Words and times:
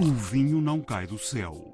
O 0.00 0.14
vinho 0.14 0.62
não 0.62 0.80
cai 0.80 1.06
do 1.06 1.18
céu. 1.18 1.70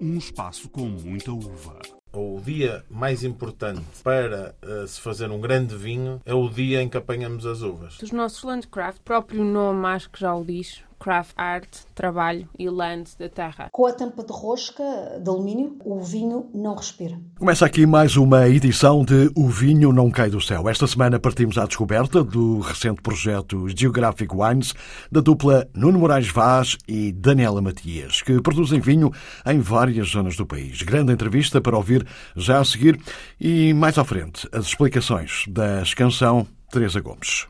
Um 0.00 0.16
espaço 0.16 0.66
com 0.70 0.86
muita 0.86 1.30
uva. 1.30 1.78
O 2.10 2.40
dia 2.42 2.82
mais 2.88 3.22
importante 3.22 3.84
para 4.02 4.54
uh, 4.64 4.88
se 4.88 4.98
fazer 4.98 5.30
um 5.30 5.38
grande 5.38 5.76
vinho 5.76 6.18
é 6.24 6.32
o 6.32 6.48
dia 6.48 6.80
em 6.80 6.88
que 6.88 6.96
apanhamos 6.96 7.44
as 7.44 7.60
uvas. 7.60 7.98
Dos 7.98 8.12
nossos 8.12 8.42
Landcraft, 8.44 9.02
próprio 9.04 9.44
nome 9.44 9.84
acho 9.88 10.08
que 10.08 10.18
já 10.18 10.34
o 10.34 10.42
diz, 10.42 10.82
craft 11.06 11.34
art, 11.36 11.68
trabalho 11.94 12.48
e 12.58 12.68
land 12.68 13.12
da 13.16 13.28
terra. 13.28 13.68
Com 13.70 13.86
a 13.86 13.92
tampa 13.92 14.24
de 14.24 14.32
rosca 14.32 14.82
de 15.22 15.30
alumínio, 15.30 15.78
o 15.84 16.00
vinho 16.00 16.50
não 16.52 16.74
respira. 16.74 17.16
Começa 17.38 17.64
aqui 17.64 17.86
mais 17.86 18.16
uma 18.16 18.48
edição 18.48 19.04
de 19.04 19.30
O 19.36 19.48
Vinho 19.48 19.92
Não 19.92 20.10
Cai 20.10 20.28
do 20.30 20.40
Céu. 20.40 20.68
Esta 20.68 20.84
semana 20.88 21.20
partimos 21.20 21.58
à 21.58 21.64
descoberta 21.64 22.24
do 22.24 22.58
recente 22.58 23.00
projeto 23.00 23.68
Geographic 23.68 24.34
Wines 24.34 24.74
da 25.08 25.20
dupla 25.20 25.68
Nuno 25.72 26.00
Moraes 26.00 26.28
Vaz 26.28 26.76
e 26.88 27.12
Daniela 27.12 27.62
Matias, 27.62 28.20
que 28.20 28.42
produzem 28.42 28.80
vinho 28.80 29.12
em 29.46 29.60
várias 29.60 30.08
zonas 30.08 30.36
do 30.36 30.44
país. 30.44 30.82
Grande 30.82 31.12
entrevista 31.12 31.60
para 31.60 31.76
ouvir 31.76 32.04
já 32.34 32.58
a 32.58 32.64
seguir 32.64 33.00
e 33.40 33.72
mais 33.72 33.96
à 33.96 34.04
frente 34.04 34.48
as 34.50 34.66
explicações 34.66 35.44
da 35.46 35.84
canção 35.94 36.44
Teresa 36.72 37.00
Gomes. 37.00 37.46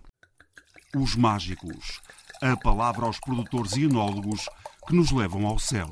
Os 0.95 1.17
mágicos 1.17 2.05
a 2.43 2.57
palavra 2.57 3.07
aos 3.07 3.19
produtores 3.21 3.77
e 3.77 3.85
enólogos 3.85 4.47
que 4.87 4.95
nos 4.95 5.11
levam 5.11 5.47
ao 5.47 5.59
céu. 5.59 5.89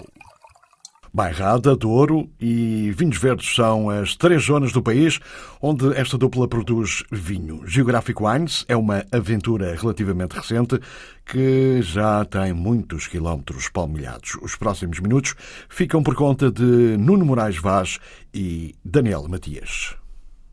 Bairrada, 1.15 1.77
Douro 1.77 2.29
e 2.41 2.91
Vinhos 2.91 3.19
Verdes 3.19 3.55
são 3.55 3.89
as 3.89 4.17
três 4.17 4.43
zonas 4.43 4.73
do 4.73 4.83
país 4.83 5.21
onde 5.63 5.97
esta 5.97 6.19
dupla 6.19 6.49
produz 6.49 7.05
vinho. 7.09 7.65
Geographic 7.65 8.21
Wines 8.21 8.65
é 8.67 8.75
uma 8.75 9.07
aventura 9.13 9.77
relativamente 9.77 10.33
recente 10.33 10.81
que 11.25 11.81
já 11.83 12.25
tem 12.25 12.53
muitos 12.53 13.07
quilómetros 13.07 13.69
palmilhados. 13.69 14.37
Os 14.43 14.57
próximos 14.57 14.99
minutos 14.99 15.37
ficam 15.69 16.03
por 16.03 16.17
conta 16.17 16.51
de 16.51 16.97
Nuno 16.99 17.25
Moraes 17.25 17.59
Vaz 17.59 18.01
e 18.35 18.75
Daniel 18.85 19.29
Matias. 19.29 19.95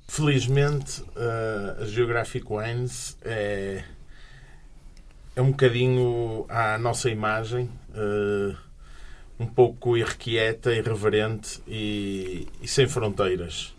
Felizmente, 0.07 1.03
eh, 1.15 1.77
a 1.81 1.85
Geographic 1.85 2.45
Wines 2.47 3.17
é 3.23 3.83
é 5.35 5.41
um 5.41 5.51
bocadinho 5.51 6.45
à 6.49 6.77
nossa 6.77 7.09
imagem, 7.09 7.69
uh, 7.89 8.55
um 9.39 9.45
pouco 9.45 9.97
irrequieta, 9.97 10.73
irreverente 10.73 11.61
e, 11.67 12.47
e 12.61 12.67
sem 12.67 12.87
fronteiras. 12.87 13.73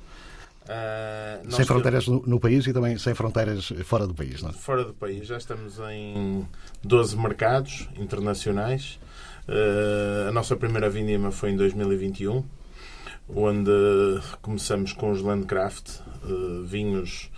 Uh, 0.63 1.51
sem 1.51 1.65
fronteiras 1.65 2.07
no, 2.07 2.23
no, 2.25 2.41
país 2.41 2.67
e 2.67 2.73
também 2.73 2.97
sem 2.97 3.15
fronteiras 3.15 3.73
fora 3.85 4.07
do 4.07 4.15
país, 4.15 4.41
não 4.43 4.51
é? 4.51 4.53
Fora 4.53 4.85
do 4.85 4.95
país. 4.95 5.27
Já 5.27 5.37
estamos 5.37 5.79
em 5.91 6.47
12 6.83 7.17
mercados 7.17 7.89
internacionais. 7.97 8.99
Uh, 9.49 10.29
a 10.29 10.33
nossa 10.33 10.57
primeira 10.57 10.89
vindima 10.89 11.31
foi 11.33 11.51
em 11.51 11.57
2021, 11.57 12.45
onde 13.29 13.71
começamos 14.41 14.93
com 14.93 15.11
os 15.11 15.21
Landcraft, 15.21 16.01
vinhos 16.65 17.29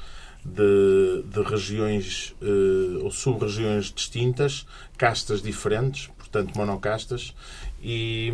de, 0.44 1.22
de 1.24 1.42
regiões 1.42 2.34
uh, 2.42 3.04
ou 3.04 3.10
sub-regiões 3.10 3.92
distintas, 3.92 4.66
castas 4.98 5.40
diferentes, 5.40 6.08
portanto 6.18 6.56
monocastas, 6.56 7.34
e, 7.82 8.32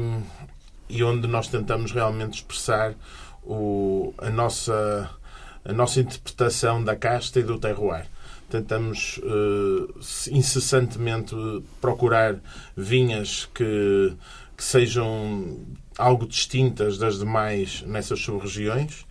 e 0.88 1.02
onde 1.04 1.26
nós 1.28 1.48
tentamos 1.48 1.92
realmente 1.92 2.34
expressar 2.34 2.94
o, 3.44 4.12
a, 4.18 4.28
nossa, 4.28 5.10
a 5.64 5.72
nossa 5.72 6.00
interpretação 6.00 6.82
da 6.82 6.96
casta 6.96 7.38
e 7.38 7.42
do 7.42 7.58
terroir. 7.58 8.06
Tentamos 8.48 9.18
uh, 9.18 10.00
incessantemente 10.32 11.36
procurar 11.80 12.40
vinhas 12.76 13.48
que, 13.54 14.12
que 14.56 14.64
sejam 14.64 15.56
algo 15.96 16.26
distintas 16.26 16.98
das 16.98 17.20
demais 17.20 17.82
nessas 17.82 18.18
sub-regiões 18.20 19.06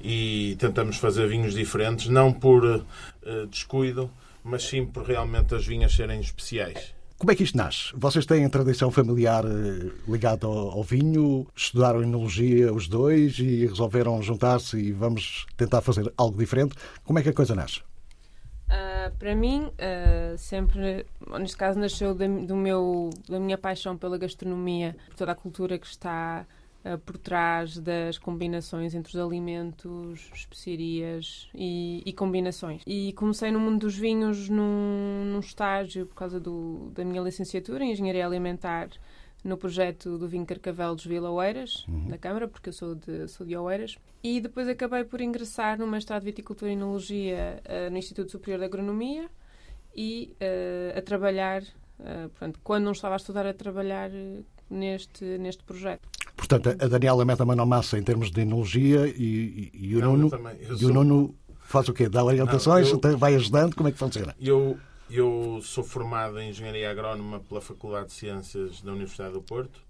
e 0.00 0.56
tentamos 0.58 0.96
fazer 0.96 1.28
vinhos 1.28 1.54
diferentes, 1.54 2.08
não 2.08 2.32
por 2.32 2.64
uh, 2.64 3.46
descuido, 3.48 4.10
mas 4.44 4.64
sim 4.64 4.86
por 4.86 5.04
realmente 5.04 5.54
as 5.54 5.66
vinhas 5.66 5.94
serem 5.94 6.20
especiais. 6.20 6.94
Como 7.18 7.32
é 7.32 7.34
que 7.34 7.42
isto 7.42 7.58
nasce? 7.58 7.92
Vocês 7.96 8.24
têm 8.24 8.48
tradição 8.48 8.92
familiar 8.92 9.44
eh, 9.44 9.90
ligada 10.06 10.46
ao, 10.46 10.70
ao, 10.70 10.84
vinho, 10.84 11.48
estudaram 11.54 12.00
enologia 12.00 12.72
os 12.72 12.86
dois 12.86 13.40
e 13.40 13.66
resolveram 13.66 14.22
juntar-se 14.22 14.78
e 14.78 14.92
vamos 14.92 15.44
tentar 15.56 15.80
fazer 15.80 16.12
algo 16.16 16.38
diferente. 16.38 16.76
Como 17.02 17.18
é 17.18 17.22
que 17.24 17.30
a 17.30 17.32
coisa 17.32 17.56
nasce? 17.56 17.80
Uh, 18.68 19.10
para 19.18 19.34
mim, 19.34 19.64
uh, 19.64 20.38
sempre, 20.38 21.06
neste 21.40 21.56
caso, 21.56 21.76
nasceu 21.80 22.14
da, 22.14 22.28
do 22.28 22.54
meu, 22.54 23.10
da 23.28 23.40
minha 23.40 23.58
paixão 23.58 23.96
pela 23.96 24.16
gastronomia, 24.16 24.94
por 25.08 25.16
toda 25.16 25.32
a 25.32 25.34
cultura 25.34 25.76
que 25.76 25.88
está 25.88 26.46
por 26.96 27.18
trás 27.18 27.78
das 27.78 28.18
combinações 28.18 28.94
entre 28.94 29.16
os 29.16 29.20
alimentos, 29.20 30.30
especiarias 30.34 31.48
e, 31.54 32.02
e, 32.06 32.12
combinações. 32.12 32.82
E 32.86 33.12
comecei 33.14 33.50
no 33.50 33.60
mundo 33.60 33.80
dos 33.80 33.96
vinhos 33.96 34.48
num, 34.48 35.24
num 35.32 35.40
estágio 35.40 36.06
por 36.06 36.14
causa 36.14 36.40
do, 36.40 36.90
da 36.94 37.04
minha 37.04 37.20
licenciatura 37.20 37.84
em 37.84 37.92
Engenharia 37.92 38.26
Alimentar 38.26 38.90
no 39.44 39.56
projeto 39.56 40.18
do 40.18 40.28
vinho 40.28 40.44
Carcavel 40.44 40.94
dos 40.94 41.06
Vila 41.06 41.30
Oeiras, 41.30 41.86
uhum. 41.88 42.08
da 42.08 42.18
Câmara, 42.18 42.48
porque 42.48 42.70
eu 42.70 42.72
sou 42.72 42.94
de, 42.94 43.28
sou 43.28 43.46
de 43.46 43.56
Oeiras. 43.56 43.96
E 44.22 44.40
depois 44.40 44.68
acabei 44.68 45.04
por 45.04 45.20
ingressar 45.20 45.78
no 45.78 45.86
mestrado 45.86 46.22
de 46.22 46.26
Viticultura 46.26 46.70
e 46.70 46.74
Enologia 46.74 47.62
uh, 47.64 47.90
no 47.90 47.98
Instituto 47.98 48.30
Superior 48.30 48.58
de 48.58 48.64
Agronomia 48.64 49.28
e 49.94 50.34
uh, 50.34 50.98
a 50.98 51.02
trabalhar, 51.02 51.62
uh, 51.62 52.28
portanto, 52.30 52.60
quando 52.64 52.84
não 52.84 52.92
estava 52.92 53.14
a 53.14 53.16
estudar, 53.16 53.46
a 53.46 53.54
trabalhar 53.54 54.10
neste, 54.68 55.24
neste 55.38 55.62
projeto. 55.62 56.08
Portanto, 56.36 56.68
a 56.70 56.86
Daniela 56.86 57.24
mete 57.24 57.42
a 57.42 57.44
mão 57.44 57.56
na 57.56 57.66
massa 57.66 57.98
em 57.98 58.02
termos 58.02 58.30
de 58.30 58.40
enologia 58.42 59.06
e, 59.06 59.70
e, 59.72 59.88
e 59.88 59.96
o, 59.96 60.00
não, 60.00 60.16
Nuno, 60.16 60.30
e 60.78 60.84
o 60.84 60.92
Nuno 60.92 61.34
faz 61.60 61.88
o 61.88 61.92
quê? 61.92 62.08
Dá 62.08 62.24
orientações, 62.24 62.92
não, 62.92 63.00
eu, 63.10 63.18
vai 63.18 63.34
ajudando? 63.34 63.74
Como 63.74 63.88
é 63.88 63.92
que 63.92 63.98
funciona? 63.98 64.34
Eu, 64.40 64.78
eu 65.10 65.60
sou 65.62 65.84
formado 65.84 66.38
em 66.40 66.50
Engenharia 66.50 66.90
Agrónoma 66.90 67.40
pela 67.40 67.60
Faculdade 67.60 68.08
de 68.08 68.12
Ciências 68.14 68.80
da 68.80 68.92
Universidade 68.92 69.34
do 69.34 69.42
Porto. 69.42 69.80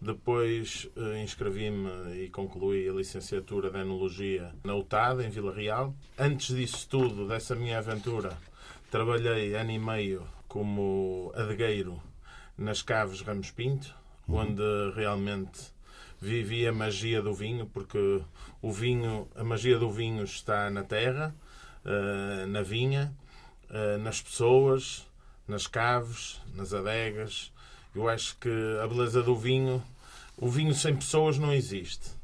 Depois 0.00 0.88
eh, 0.96 1.22
inscrevi-me 1.24 2.22
e 2.22 2.28
concluí 2.28 2.88
a 2.88 2.92
licenciatura 2.92 3.68
de 3.68 3.78
Enologia 3.78 4.52
na 4.62 4.76
UTAD, 4.76 5.24
em 5.24 5.28
Vila 5.28 5.52
Real. 5.52 5.92
Antes 6.16 6.54
disso 6.54 6.86
tudo, 6.88 7.26
dessa 7.26 7.56
minha 7.56 7.78
aventura, 7.78 8.38
trabalhei 8.92 9.54
ano 9.56 9.72
e 9.72 9.78
meio 9.78 10.22
como 10.46 11.32
adegueiro 11.34 12.00
nas 12.56 12.80
Caves 12.80 13.22
Ramos 13.22 13.50
Pinto, 13.50 13.92
uhum. 14.28 14.36
onde 14.36 14.62
realmente 14.94 15.72
vivi 16.20 16.66
a 16.66 16.72
magia 16.72 17.22
do 17.22 17.32
vinho, 17.32 17.66
porque 17.66 18.20
o 18.60 18.72
vinho, 18.72 19.28
a 19.34 19.44
magia 19.44 19.78
do 19.78 19.90
vinho 19.90 20.24
está 20.24 20.70
na 20.70 20.82
terra, 20.82 21.34
eh, 21.84 22.46
na 22.46 22.62
vinha, 22.62 23.12
eh, 23.70 23.96
nas 23.98 24.20
pessoas, 24.20 25.06
nas 25.46 25.66
caves, 25.66 26.40
nas 26.54 26.72
adegas. 26.72 27.52
Eu 27.94 28.08
acho 28.08 28.36
que 28.38 28.50
a 28.82 28.86
beleza 28.86 29.22
do 29.22 29.36
vinho, 29.36 29.82
o 30.36 30.48
vinho 30.48 30.74
sem 30.74 30.94
pessoas 30.94 31.38
não 31.38 31.52
existe. 31.52 32.18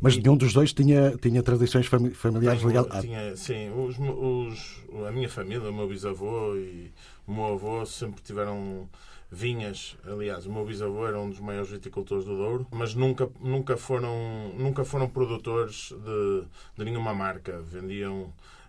Mas 0.00 0.16
nenhum 0.16 0.36
dos 0.36 0.52
dois 0.52 0.72
tinha, 0.72 1.16
tinha 1.16 1.42
tradições 1.42 1.86
familiares 1.86 2.62
ligadas? 2.62 3.02
Tinha, 3.02 3.36
sim. 3.36 3.70
Os, 3.70 3.96
os, 3.98 4.76
a 5.08 5.10
minha 5.10 5.28
família, 5.28 5.68
o 5.68 5.72
meu 5.72 5.88
bisavô 5.88 6.54
e 6.54 6.90
o 7.26 7.32
meu 7.32 7.54
avô 7.54 7.84
sempre 7.84 8.22
tiveram 8.22 8.88
vinhas. 9.32 9.96
Aliás, 10.06 10.44
o 10.44 10.52
meu 10.52 10.62
bisavô 10.66 11.06
era 11.08 11.18
um 11.18 11.30
dos 11.30 11.40
maiores 11.40 11.70
viticultores 11.70 12.26
do 12.26 12.36
Douro, 12.36 12.66
mas 12.70 12.94
nunca, 12.94 13.30
nunca, 13.40 13.78
foram, 13.78 14.52
nunca 14.58 14.84
foram 14.84 15.08
produtores 15.08 15.90
de, 15.90 16.44
de 16.76 16.84
nenhuma 16.84 17.14
marca. 17.14 17.58
Vendiam, 17.62 18.24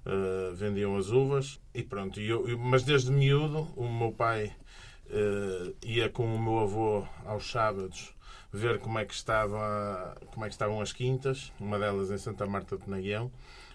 uh, 0.06 0.56
vendiam 0.56 0.96
as 0.96 1.10
uvas 1.10 1.60
e 1.76 1.84
pronto. 1.84 2.22
Eu, 2.22 2.58
mas 2.58 2.84
desde 2.84 3.12
miúdo, 3.12 3.68
o 3.76 3.90
meu 3.90 4.14
pai 4.14 4.54
uh, 5.08 5.76
ia 5.84 6.10
com 6.10 6.34
o 6.34 6.42
meu 6.42 6.60
avô 6.60 7.06
aos 7.26 7.52
sábados 7.52 8.16
ver 8.52 8.80
como 8.80 9.00
é 9.00 9.06
que 9.06 9.14
estava 9.14 10.16
como 10.32 10.46
é 10.46 10.48
que 10.48 10.54
estavam 10.54 10.80
as 10.80 10.94
quintas 10.94 11.52
uma 11.60 11.80
delas 11.80 12.12
em 12.12 12.20
Santa 12.20 12.46
Marta 12.46 12.78
de 12.78 12.88
Naguião 12.88 13.32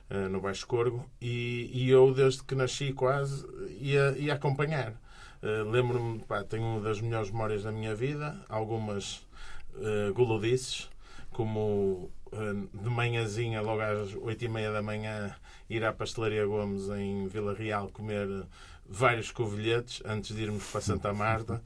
uh, 0.08 0.28
no 0.28 0.40
Baixo 0.40 0.64
Corgo 0.68 1.04
e, 1.20 1.68
e 1.74 1.90
eu 1.90 2.14
desde 2.14 2.44
que 2.44 2.54
nasci 2.54 2.92
quase 2.92 3.44
ia, 3.80 4.14
ia 4.16 4.34
acompanhar 4.34 4.94
Uh, 5.43 5.69
Lembro-me, 5.70 6.20
tenho 6.49 6.64
uma 6.64 6.81
das 6.81 7.00
melhores 7.00 7.31
memórias 7.31 7.62
da 7.62 7.73
minha 7.73 7.94
vida, 7.94 8.37
algumas 8.49 9.26
uh, 9.75 10.12
gulodices, 10.14 10.88
como 11.31 12.11
uh, 12.32 12.69
de 12.73 12.90
manhãzinha, 12.90 13.61
logo 13.61 13.81
às 13.81 14.14
oito 14.14 14.44
e 14.44 14.49
meia 14.49 14.73
da 14.73 14.82
manhã, 14.82 15.35
ir 15.70 15.85
à 15.85 15.93
Pastelaria 15.93 16.46
Gomes 16.46 16.88
em 16.88 17.29
Vila 17.29 17.55
Real 17.55 17.88
comer 17.88 18.26
vários 18.88 19.31
covilhetes 19.31 20.02
antes 20.05 20.35
de 20.35 20.43
irmos 20.43 20.64
para 20.70 20.81
Santa 20.81 21.12
Marta. 21.12 21.62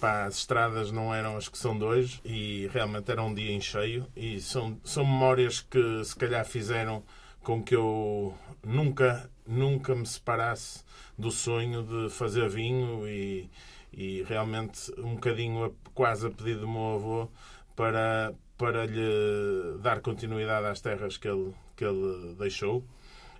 Pá, 0.00 0.24
as 0.24 0.36
estradas 0.36 0.92
não 0.92 1.14
eram 1.14 1.36
as 1.36 1.48
que 1.48 1.56
são 1.56 1.76
de 1.76 1.84
hoje 1.84 2.20
e 2.22 2.68
realmente 2.70 3.10
era 3.10 3.22
um 3.22 3.34
dia 3.34 3.50
em 3.50 3.60
cheio 3.60 4.06
e 4.14 4.38
são, 4.40 4.78
são 4.84 5.04
memórias 5.04 5.60
que 5.60 6.04
se 6.04 6.14
calhar 6.14 6.44
fizeram 6.44 7.02
com 7.42 7.62
que 7.62 7.74
eu 7.74 8.34
nunca, 8.62 9.30
nunca 9.46 9.94
me 9.94 10.06
separasse 10.06 10.84
do 11.18 11.30
sonho 11.30 11.82
de 11.82 12.10
fazer 12.10 12.48
vinho 12.48 13.06
e, 13.08 13.48
E 13.92 14.22
realmente, 14.24 14.92
um 14.98 15.14
bocadinho 15.14 15.64
a, 15.64 15.70
quase 15.94 16.26
a 16.26 16.30
pedido 16.30 16.60
do 16.60 16.68
meu 16.68 16.96
avô, 16.96 17.28
para, 17.74 18.34
para 18.58 18.84
lhe 18.86 19.78
dar 19.80 20.00
continuidade 20.00 20.66
às 20.66 20.80
terras 20.80 21.16
que 21.16 21.28
ele, 21.28 21.54
que 21.74 21.84
ele 21.84 22.34
deixou 22.38 22.84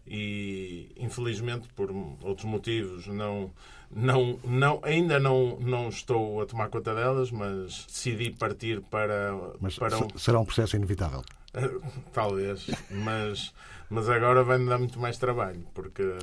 e 0.07 0.91
infelizmente 0.97 1.69
por 1.75 1.91
outros 2.23 2.45
motivos 2.45 3.07
não 3.07 3.51
não 3.91 4.39
não 4.45 4.81
ainda 4.83 5.19
não 5.19 5.59
não 5.61 5.89
estou 5.89 6.41
a 6.41 6.47
tomar 6.47 6.69
conta 6.69 6.95
delas 6.95 7.31
mas 7.31 7.87
decidi 7.87 8.31
partir 8.31 8.81
para 8.83 9.33
mas 9.61 9.79
para 9.79 9.99
um... 9.99 10.19
será 10.19 10.39
um 10.39 10.45
processo 10.45 10.77
inevitável. 10.77 11.23
Talvez 12.13 12.67
mas 12.91 13.53
mas 13.89 14.09
agora 14.09 14.43
vai 14.45 14.59
me 14.59 14.69
dar 14.69 14.79
muito 14.79 14.99
mais 14.99 15.19
trabalho 15.19 15.65
porque 15.75 16.19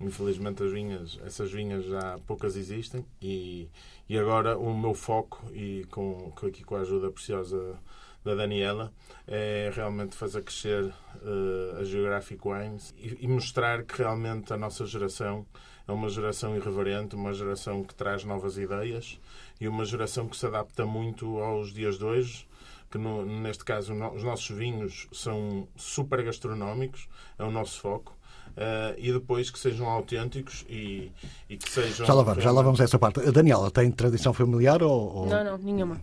infelizmente 0.00 0.62
as 0.62 0.72
vinhas 0.72 1.18
essas 1.24 1.50
vinhas 1.50 1.84
já 1.84 2.18
poucas 2.26 2.56
existem 2.56 3.04
e 3.22 3.68
e 4.08 4.18
agora 4.18 4.58
o 4.58 4.76
meu 4.76 4.92
foco 4.92 5.42
e 5.52 5.86
com 5.90 6.32
aqui 6.46 6.62
com 6.62 6.76
a 6.76 6.80
ajuda 6.80 7.10
preciosa 7.10 7.78
da 8.24 8.34
Daniela 8.34 8.92
é 9.28 9.70
realmente 9.74 10.16
fazer 10.16 10.42
crescer 10.42 10.84
uh, 10.84 11.80
a 11.80 11.84
Geographic 11.84 12.40
Wines 12.46 12.94
e, 12.98 13.18
e, 13.20 13.28
mostrar 13.28 13.82
que 13.82 13.98
realmente 13.98 14.52
a 14.52 14.56
nossa 14.56 14.86
geração 14.86 15.46
é 15.86 15.92
uma 15.92 16.08
geração 16.08 16.56
irreverente, 16.56 17.14
uma 17.14 17.34
geração 17.34 17.84
que 17.84 17.94
traz 17.94 18.24
novas 18.24 18.56
ideias 18.56 19.20
e 19.60 19.68
uma 19.68 19.84
geração 19.84 20.26
que 20.26 20.36
se 20.36 20.46
adapta 20.46 20.86
muito 20.86 21.38
aos 21.38 21.72
dias 21.72 21.98
de 21.98 22.04
hoje. 22.04 22.48
Que 22.90 22.96
no, 22.96 23.24
neste 23.26 23.64
caso 23.64 23.92
no, 23.92 24.14
os 24.14 24.22
nossos 24.22 24.56
vinhos 24.56 25.08
são 25.12 25.68
super 25.76 26.22
gastronómicos, 26.22 27.08
é 27.38 27.44
o 27.44 27.50
nosso 27.50 27.80
foco. 27.80 28.16
Uh, 28.52 28.94
e 28.96 29.12
depois 29.12 29.50
que 29.50 29.58
sejam 29.58 29.88
autênticos 29.88 30.64
e, 30.68 31.10
e 31.50 31.56
que 31.56 31.68
sejam. 31.68 32.06
Já 32.06 32.14
lá 32.14 32.22
vamos, 32.22 32.44
já 32.44 32.52
lá 32.52 32.62
vamos 32.62 32.80
a 32.80 32.84
essa 32.84 32.98
parte. 32.98 33.18
A 33.20 33.32
Daniela 33.32 33.68
tem 33.70 33.90
tradição 33.90 34.32
familiar 34.32 34.80
ou. 34.80 35.16
ou... 35.16 35.26
Não, 35.26 35.42
não, 35.42 35.58
nenhuma. 35.58 36.00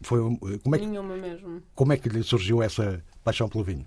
Foi, 0.00 0.18
como 0.62 0.74
é 0.74 0.78
que, 0.78 0.86
Nenhuma 0.86 1.16
mesmo. 1.16 1.62
Como 1.74 1.92
é 1.92 1.96
que 1.96 2.08
lhe 2.08 2.22
surgiu 2.22 2.62
essa 2.62 3.04
paixão 3.22 3.48
pelo 3.48 3.64
vinho? 3.64 3.84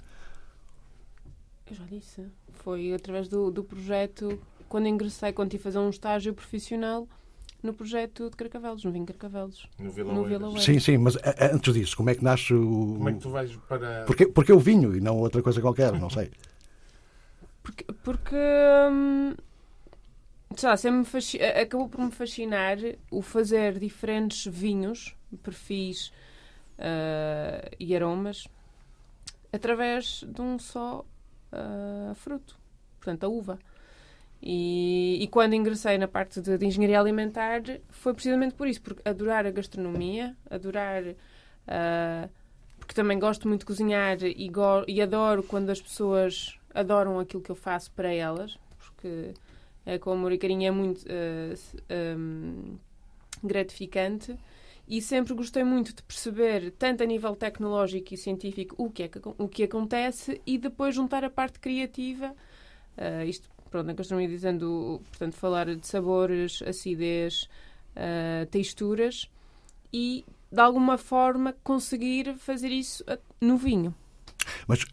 Eu 1.70 1.76
já 1.76 1.84
disse. 1.86 2.26
Foi 2.52 2.94
através 2.94 3.28
do, 3.28 3.50
do 3.50 3.64
projeto, 3.64 4.40
quando 4.70 4.88
ingressei, 4.88 5.34
quando 5.34 5.50
tive 5.52 5.64
fazer 5.64 5.80
um 5.80 5.90
estágio 5.90 6.34
profissional 6.34 7.08
no 7.64 7.74
projeto 7.74 8.30
de 8.30 8.36
Carcavelos, 8.36 8.84
no 8.84 8.92
Vinho 8.92 9.06
Carcavelos. 9.06 9.68
No 9.80 9.90
Vila, 9.90 10.14
no 10.14 10.26
Vila 10.26 10.60
Sim, 10.60 10.80
sim, 10.80 10.98
mas 10.98 11.18
antes 11.40 11.74
disso, 11.74 11.96
como 11.96 12.10
é 12.10 12.16
que 12.16 12.24
nasce 12.24 12.54
o. 12.54 12.96
Como 12.98 13.10
é 13.10 13.14
que 13.14 13.20
tu 13.20 13.30
vais 13.30 13.56
para. 13.68 14.04
Porque, 14.06 14.28
porque 14.28 14.52
o 14.52 14.60
vinho 14.60 14.96
e 14.96 15.00
não 15.00 15.18
outra 15.18 15.42
coisa 15.42 15.62
qualquer, 15.62 15.94
não 15.94 16.10
sei. 16.10 16.30
Porque. 17.64 17.86
porque 18.04 18.36
hum, 18.92 19.34
sei 20.56 20.70
lá, 20.70 20.78
sempre 20.78 21.10
fasc... 21.10 21.36
acabou 21.42 21.88
por 21.88 22.04
me 22.04 22.12
fascinar 22.12 22.78
o 23.10 23.22
fazer 23.22 23.80
diferentes 23.80 24.46
vinhos, 24.46 25.16
perfis 25.38 26.12
uh, 26.80 27.76
e 27.80 27.96
aromas 27.96 28.48
através 29.52 30.24
de 30.28 30.42
um 30.42 30.58
só 30.58 31.06
uh, 31.52 32.16
fruto, 32.16 32.58
portanto, 33.00 33.24
a 33.24 33.28
uva. 33.28 33.60
E, 34.42 35.20
e, 35.22 35.28
quando 35.28 35.54
ingressei 35.54 35.98
na 35.98 36.08
parte 36.08 36.42
de, 36.42 36.58
de, 36.58 36.66
engenharia 36.66 37.00
alimentar 37.00 37.62
foi 37.90 38.14
precisamente 38.14 38.56
por 38.56 38.68
isso, 38.68 38.82
porque 38.82 39.08
adorar 39.08 39.46
a 39.46 39.52
gastronomia, 39.52 40.36
adorar. 40.50 41.04
Uh, 41.04 42.30
porque 42.78 42.94
também 42.94 43.18
gosto 43.18 43.48
muito 43.48 43.62
de 43.62 43.66
cozinhar 43.68 44.22
e, 44.24 44.52
e 44.88 45.02
adoro 45.02 45.42
quando 45.44 45.70
as 45.70 45.82
pessoas 45.82 46.60
adoram 46.74 47.18
aquilo 47.18 47.42
que 47.42 47.50
eu 47.50 47.56
faço 47.56 47.90
para 47.92 48.12
elas, 48.12 48.60
porque 48.78 49.34
é, 49.86 49.98
com 49.98 50.12
amor 50.12 50.34
e 50.34 50.38
carinho 50.38 50.68
é 50.68 50.72
muito 50.72 51.06
uh, 51.06 52.18
um, 52.18 52.78
gratificante 53.42 54.38
e 54.88 55.02
sempre 55.02 55.34
gostei 55.34 55.64
muito 55.64 55.94
de 55.94 56.04
perceber, 56.04 56.72
tanto 56.72 57.04
a 57.04 57.06
nível 57.06 57.36
tecnológico 57.36 58.14
e 58.14 58.18
científico, 58.18 58.76
o 58.78 58.90
que, 58.90 59.04
é 59.04 59.08
que, 59.08 59.20
o 59.24 59.48
que 59.48 59.64
acontece 59.64 60.42
e 60.46 60.58
depois 60.58 60.94
juntar 60.94 61.24
a 61.24 61.30
parte 61.30 61.60
criativa. 61.60 62.36
Uh, 62.98 63.24
isto, 63.26 63.50
pronto, 63.72 63.88
na 63.88 63.94
gastronomia 63.94 64.30
dizendo, 64.30 65.02
portanto, 65.10 65.36
falar 65.36 65.74
de 65.74 65.88
sabores, 65.88 66.62
acidez, 66.62 67.48
uh, 67.96 68.46
texturas 68.48 69.30
e, 69.92 70.26
de 70.52 70.60
alguma 70.60 70.98
forma, 70.98 71.56
conseguir 71.64 72.36
fazer 72.38 72.70
isso 72.70 73.04
no 73.40 73.58
vinho. 73.58 73.96
Mas 74.68 74.86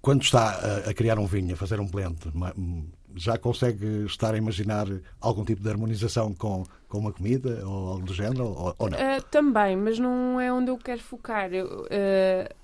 quando 0.00 0.22
está 0.22 0.86
a, 0.88 0.94
criar 0.94 1.18
um 1.18 1.26
vinho, 1.26 1.54
a 1.54 1.56
fazer 1.56 1.80
um 1.80 1.86
blend, 1.86 2.18
já 3.16 3.38
consegue 3.38 4.04
estar 4.04 4.34
a 4.34 4.38
imaginar 4.38 4.86
algum 5.20 5.44
tipo 5.44 5.62
de 5.62 5.68
harmonização 5.68 6.32
com, 6.34 6.64
com 6.88 6.98
uma 6.98 7.12
comida 7.12 7.66
ou 7.66 7.88
algo 7.88 8.06
do 8.06 8.14
género, 8.14 8.46
ou, 8.46 8.74
ou 8.78 8.90
não? 8.90 8.98
Uh, 8.98 9.22
também, 9.30 9.76
mas 9.76 9.98
não 9.98 10.40
é 10.40 10.52
onde 10.52 10.70
eu 10.70 10.78
quero 10.78 11.00
focar. 11.00 11.52
Eu, 11.52 11.82
uh, 11.84 12.54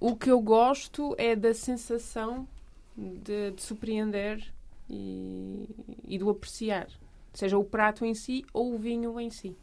o 0.00 0.16
que 0.16 0.30
eu 0.30 0.40
gosto 0.40 1.14
é 1.18 1.34
da 1.34 1.54
sensação 1.54 2.46
de, 2.96 3.52
de 3.52 3.62
surpreender 3.62 4.44
e, 4.88 5.68
e 6.06 6.18
do 6.18 6.30
apreciar, 6.30 6.88
seja 7.32 7.56
o 7.58 7.64
prato 7.64 8.04
em 8.04 8.14
si 8.14 8.44
ou 8.52 8.74
o 8.74 8.78
vinho 8.78 9.18
em 9.20 9.30
si. 9.30 9.56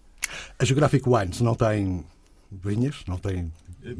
A 0.57 0.65
Geographic 0.65 1.07
Wines 1.07 1.41
não 1.41 1.55
tem 1.55 2.05
vinhas, 2.51 3.03
não 3.07 3.17
tem 3.17 3.51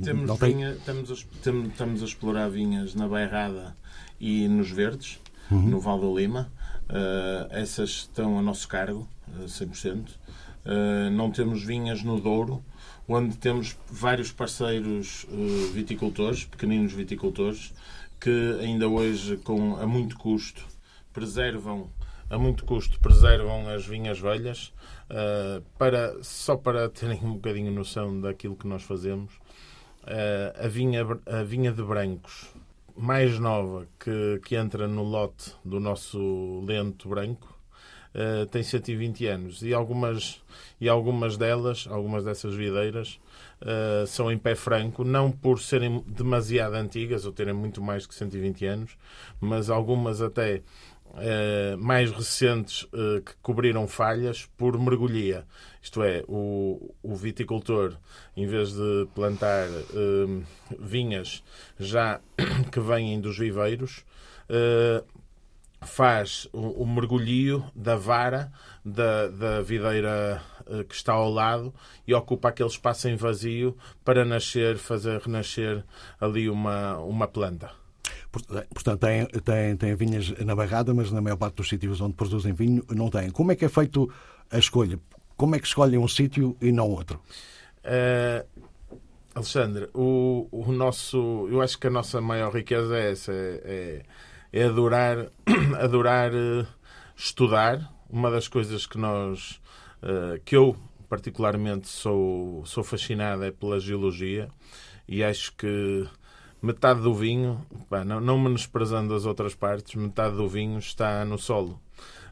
temos, 0.04 0.28
não 0.28 0.36
vinha, 0.36 0.70
tem... 0.70 0.78
Estamos, 0.78 1.12
a, 1.12 1.14
estamos 1.14 2.02
a 2.02 2.06
explorar 2.06 2.50
vinhas 2.50 2.96
na 2.96 3.08
Bairrada 3.08 3.76
e 4.20 4.48
nos 4.48 4.72
Verdes, 4.72 5.20
uhum. 5.52 5.70
no 5.70 5.80
Val 5.80 6.00
do 6.00 6.18
Lima. 6.18 6.52
Uh, 6.90 7.48
essas 7.52 7.90
estão 7.90 8.38
a 8.38 8.42
nosso 8.42 8.68
cargo, 8.68 9.08
uh, 9.40 9.46
100%. 9.46 10.10
Uh, 10.66 11.10
não 11.12 11.32
temos 11.32 11.64
vinhas 11.64 12.04
no 12.04 12.20
Douro, 12.20 12.64
onde 13.08 13.38
temos 13.38 13.78
vários 13.90 14.32
parceiros 14.32 15.26
uh, 15.26 15.72
viticultores, 15.74 16.46
pequeninos 16.46 16.94
viticultores, 16.94 17.74
que 18.20 18.58
ainda 18.62 18.88
hoje, 18.88 19.38
com, 19.38 19.76
a 19.78 19.86
muito 19.86 20.18
custo, 20.18 20.64
preservam 21.14 21.90
a 22.30 22.38
muito 22.38 22.66
custo 22.66 23.00
preservam 23.00 23.68
as 23.70 23.86
vinhas 23.86 24.20
velhas 24.20 24.74
uh, 25.10 25.62
para 25.78 26.16
só 26.24 26.56
para 26.56 26.90
terem 26.90 27.20
um 27.24 27.34
bocadinho 27.34 27.72
noção 27.72 28.20
daquilo 28.20 28.56
que 28.56 28.68
nós 28.68 28.84
fazemos 28.84 29.34
uh, 30.04 30.66
a, 30.66 30.68
vinha, 30.68 31.02
a 31.26 31.44
vinha 31.44 31.72
de 31.72 31.84
brancos 31.84 32.48
mais 32.96 33.40
nova 33.40 33.88
que, 34.00 34.40
que 34.46 34.56
entra 34.56 34.88
no 34.88 35.04
lote 35.04 35.54
do 35.64 35.80
nosso 35.80 36.64
lento 36.66 37.10
branco 37.10 37.56
uh, 38.16 38.46
tem 38.48 38.64
120 38.64 39.28
anos. 39.28 39.62
E 39.62 39.74
algumas, 39.74 40.42
e 40.80 40.88
algumas 40.88 41.38
delas, 41.38 41.88
algumas 41.90 42.24
dessas 42.24 42.56
videiras, 42.56 43.20
uh, 43.62 44.08
são 44.08 44.32
em 44.32 44.38
pé 44.38 44.56
franco, 44.56 45.04
não 45.04 45.32
por 45.32 45.60
serem 45.60 46.04
demasiado 46.08 46.76
antigas 46.76 47.26
ou 47.26 47.32
terem 47.32 47.54
muito 47.54 47.82
mais 47.82 48.08
que 48.08 48.16
120 48.16 48.66
anos, 48.66 48.98
mas 49.40 49.70
algumas 49.70 50.22
até 50.22 50.64
mais 51.80 52.12
recentes 52.12 52.84
uh, 52.84 53.22
que 53.22 53.34
cobriram 53.42 53.88
falhas 53.88 54.48
por 54.58 54.78
mergulhia. 54.78 55.46
Isto 55.82 56.04
é, 56.04 56.24
o, 56.28 56.94
o 57.02 57.16
viticultor, 57.16 57.96
em 58.36 58.46
vez 58.46 58.74
de 58.74 59.08
plantar 59.14 59.68
uh, 59.70 60.44
vinhas 60.80 61.44
já 61.80 62.20
que 62.72 62.80
vêm 62.80 63.20
dos 63.22 63.38
viveiros, 63.38 64.04
faz 65.82 66.48
o, 66.52 66.84
o, 66.84 66.88
mergulho 66.88 67.64
da 67.76 67.96
vara 67.96 68.52
da, 68.84 69.28
da 69.28 69.62
videira 69.62 70.42
que 70.88 70.94
está 70.96 71.14
ao 71.14 71.32
lado 71.32 71.74
e 72.08 72.14
ocupa 72.14 72.50
aquele 72.50 72.70
espaço 72.70 73.08
em 73.08 73.16
vazio 73.16 73.76
para 74.04 74.24
nascer, 74.24 74.78
fazer 74.78 75.20
renascer 75.20 75.84
ali 76.20 76.48
uma, 76.50 76.98
uma 77.00 77.28
planta. 77.28 77.85
Portanto, 78.44 79.00
tem, 79.00 79.26
tem, 79.26 79.78
tem 79.78 79.96
vinhas 79.96 80.32
na 80.40 80.56
Barrada, 80.56 80.94
mas 80.94 81.12
na 81.12 81.22
maior 81.22 81.38
parte 81.38 81.56
dos 81.56 81.70
sítios 81.70 82.02
onde 82.02 82.14
produzem 82.14 82.54
vinho 82.54 82.84
não 82.90 83.10
tem. 83.10 83.30
Como 83.30 83.52
é 83.52 83.56
que 83.56 83.66
é 83.66 83.70
feito 83.70 84.12
a 84.52 84.58
escolha? 84.58 85.00
Como 85.38 85.56
é 85.56 85.60
que 85.60 85.68
escolhem 85.68 85.98
um 85.98 86.08
sítio 86.08 86.56
e 86.62 86.72
não 86.72 86.90
outro? 86.90 87.20
Uh, 87.84 88.46
Alexandre, 89.34 89.90
o, 89.94 90.48
o 90.52 90.72
nosso, 90.72 91.48
eu 91.52 91.62
acho 91.62 91.78
que 91.78 91.88
a 91.88 91.90
nossa 91.90 92.22
maior 92.22 92.54
riqueza 92.54 92.98
é 92.98 93.12
essa, 93.12 93.32
é, 93.34 94.04
é, 94.54 94.60
é 94.62 94.64
adorar, 94.64 95.28
adorar 95.80 96.32
uh, 96.34 96.66
estudar. 97.16 97.94
Uma 98.10 98.32
das 98.32 98.48
coisas 98.48 98.86
que 98.86 98.98
nós, 98.98 99.62
uh, 100.02 100.40
que 100.46 100.56
eu 100.56 100.78
particularmente 101.10 101.88
sou, 101.88 102.66
sou 102.66 102.84
fascinado 102.84 103.44
é 103.44 103.52
pela 103.52 103.80
geologia 103.80 104.50
e 105.08 105.24
acho 105.24 105.54
que 105.56 106.08
metade 106.66 107.02
do 107.02 107.14
vinho, 107.14 107.64
pá, 107.90 108.04
não, 108.04 108.20
não 108.20 108.40
menosprezando 108.40 109.14
as 109.14 109.26
outras 109.26 109.54
partes, 109.54 109.94
metade 109.96 110.36
do 110.36 110.48
vinho 110.48 110.80
está 110.80 111.24
no 111.24 111.38
solo. 111.38 111.80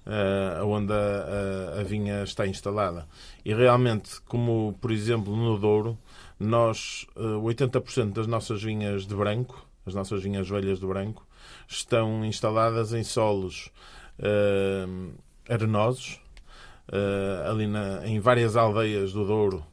Uh, 0.05 0.65
onde 0.65 0.91
a, 0.91 1.77
a, 1.77 1.79
a, 1.79 1.83
vinha 1.85 2.23
está 2.23 2.45
instalada. 2.45 3.07
E 3.45 3.53
realmente, 3.53 4.19
como 4.23 4.77
por 4.81 4.91
exemplo 4.91 5.33
no 5.33 5.57
Douro, 5.57 5.97
nós, 6.37 7.07
uh, 7.15 7.49
eh, 7.49 7.55
80% 7.55 8.11
das 8.11 8.27
nossas 8.27 8.61
vinhas 8.61 9.07
de 9.07 9.15
branco, 9.15 9.65
as 9.85 9.93
nossas 9.93 10.21
vinhas 10.21 10.49
velhas 10.49 10.77
de 10.77 10.85
branco, 10.85 11.25
estão 11.69 12.25
instaladas 12.25 12.91
em 12.91 13.01
solos 13.01 13.71
uh, 14.19 15.13
arenosos, 15.47 16.19
ali 17.49 17.65
na, 17.65 18.05
em 18.05 18.19
várias 18.19 18.57
aldeias 18.57 19.13
do 19.13 19.25
Douro, 19.25 19.65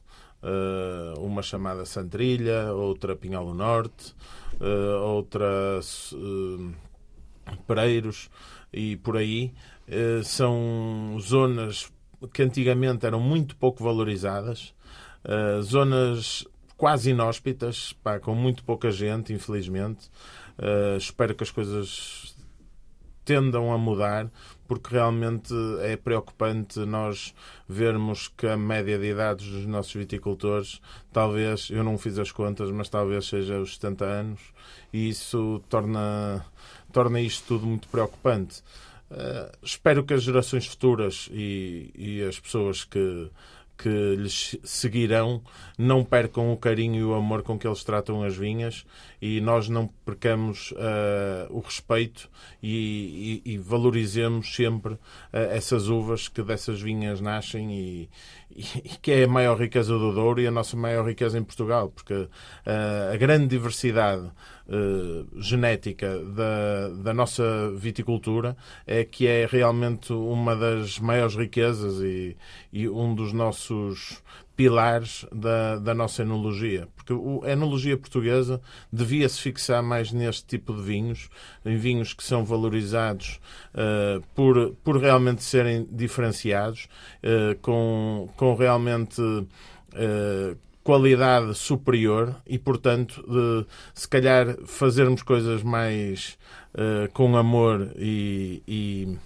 uma 1.19 1.41
chamada 1.41 1.85
Santrilha, 1.85 2.73
outra 2.73 3.15
Pinhal 3.15 3.45
do 3.45 3.53
Norte, 3.53 4.15
uh, 4.59 5.01
outra 5.01 5.79
Pereiros 7.67 8.29
e 8.71 8.97
por 8.97 9.17
aí. 9.17 9.53
são 10.23 11.17
zonas 11.19 11.91
que 12.33 12.43
antigamente 12.43 13.05
eram 13.05 13.19
muito 13.19 13.55
pouco 13.55 13.83
valorizadas, 13.83 14.73
zonas 15.63 16.47
quase 16.77 17.09
inóspitas, 17.11 17.93
pá, 18.01 18.19
com 18.19 18.33
muito 18.33 18.63
pouca 18.63 18.89
gente, 18.91 19.33
infelizmente. 19.33 20.09
espero 20.97 21.35
que 21.35 21.43
as 21.43 21.51
coisas 21.51 22.35
tendam 23.25 23.71
a 23.73 23.77
mudar, 23.77 24.31
porque 24.71 24.95
realmente 24.95 25.53
é 25.81 25.97
preocupante 25.97 26.79
nós 26.85 27.35
vermos 27.67 28.29
que 28.29 28.47
a 28.47 28.55
média 28.55 28.97
de 28.97 29.07
idades 29.07 29.45
dos 29.45 29.65
nossos 29.65 29.91
viticultores, 29.91 30.79
talvez, 31.11 31.69
eu 31.69 31.83
não 31.83 31.97
fiz 31.97 32.17
as 32.17 32.31
contas, 32.31 32.71
mas 32.71 32.87
talvez 32.87 33.25
seja 33.25 33.59
os 33.59 33.73
70 33.73 34.05
anos, 34.05 34.39
e 34.93 35.09
isso 35.09 35.61
torna, 35.67 36.45
torna 36.89 37.19
isto 37.19 37.47
tudo 37.49 37.67
muito 37.67 37.89
preocupante. 37.89 38.63
Uh, 39.11 39.51
espero 39.61 40.05
que 40.05 40.13
as 40.13 40.23
gerações 40.23 40.65
futuras 40.67 41.27
e, 41.33 41.91
e 41.93 42.23
as 42.23 42.39
pessoas 42.39 42.85
que 42.85 43.29
que 43.77 44.15
lhes 44.15 44.57
seguirão 44.63 45.41
não 45.77 46.03
percam 46.03 46.53
o 46.53 46.57
carinho 46.57 46.95
e 46.99 47.03
o 47.03 47.13
amor 47.15 47.41
com 47.41 47.57
que 47.57 47.67
eles 47.67 47.83
tratam 47.83 48.23
as 48.23 48.35
vinhas 48.35 48.85
e 49.21 49.41
nós 49.41 49.69
não 49.69 49.87
percamos 50.05 50.71
uh, 50.71 51.47
o 51.49 51.59
respeito 51.59 52.29
e, 52.61 53.41
e, 53.45 53.53
e 53.53 53.57
valorizemos 53.57 54.55
sempre 54.55 54.93
uh, 54.93 54.99
essas 55.31 55.89
uvas 55.89 56.27
que 56.27 56.43
dessas 56.43 56.81
vinhas 56.81 57.19
nascem 57.19 57.73
e, 57.73 58.09
e, 58.55 58.63
que 59.01 59.11
é 59.11 59.23
a 59.23 59.27
maior 59.27 59.59
riqueza 59.59 59.97
do 59.97 60.13
Douro 60.13 60.39
e 60.39 60.47
a 60.47 60.51
nossa 60.51 60.77
maior 60.77 61.07
riqueza 61.07 61.37
em 61.37 61.43
Portugal, 61.43 61.89
porque 61.89 62.13
uh, 62.13 62.29
a 63.13 63.17
grande 63.17 63.47
diversidade 63.47 64.29
genética 65.37 66.19
da, 66.19 66.89
da 67.03 67.13
nossa 67.13 67.71
viticultura 67.75 68.55
é 68.87 69.03
que 69.03 69.27
é 69.27 69.45
realmente 69.45 70.13
uma 70.13 70.55
das 70.55 70.99
maiores 70.99 71.35
riquezas 71.35 71.99
e, 72.01 72.37
e 72.71 72.87
um 72.87 73.13
dos 73.13 73.33
nossos 73.33 74.21
pilares 74.61 75.25
da, 75.33 75.77
da 75.77 75.93
nossa 75.95 76.21
enologia. 76.21 76.87
Porque 76.95 77.13
a 77.47 77.51
enologia 77.51 77.97
portuguesa 77.97 78.61
devia-se 78.93 79.41
fixar 79.41 79.81
mais 79.81 80.11
neste 80.11 80.45
tipo 80.45 80.71
de 80.73 80.83
vinhos, 80.83 81.29
em 81.65 81.77
vinhos 81.77 82.13
que 82.13 82.23
são 82.23 82.45
valorizados 82.45 83.39
uh, 83.73 84.21
por, 84.35 84.75
por 84.83 84.97
realmente 84.97 85.43
serem 85.43 85.87
diferenciados, 85.89 86.87
uh, 87.23 87.57
com, 87.61 88.29
com 88.35 88.53
realmente. 88.53 89.19
Uh, 89.21 90.55
qualidade 90.83 91.53
superior 91.55 92.35
e, 92.45 92.57
portanto, 92.57 93.23
de, 93.27 93.65
se 93.93 94.07
calhar 94.07 94.57
fazermos 94.65 95.23
coisas 95.23 95.63
mais 95.63 96.37
com 97.13 97.35
amor 97.35 97.91
e, 97.97 98.63
e 98.65 99.17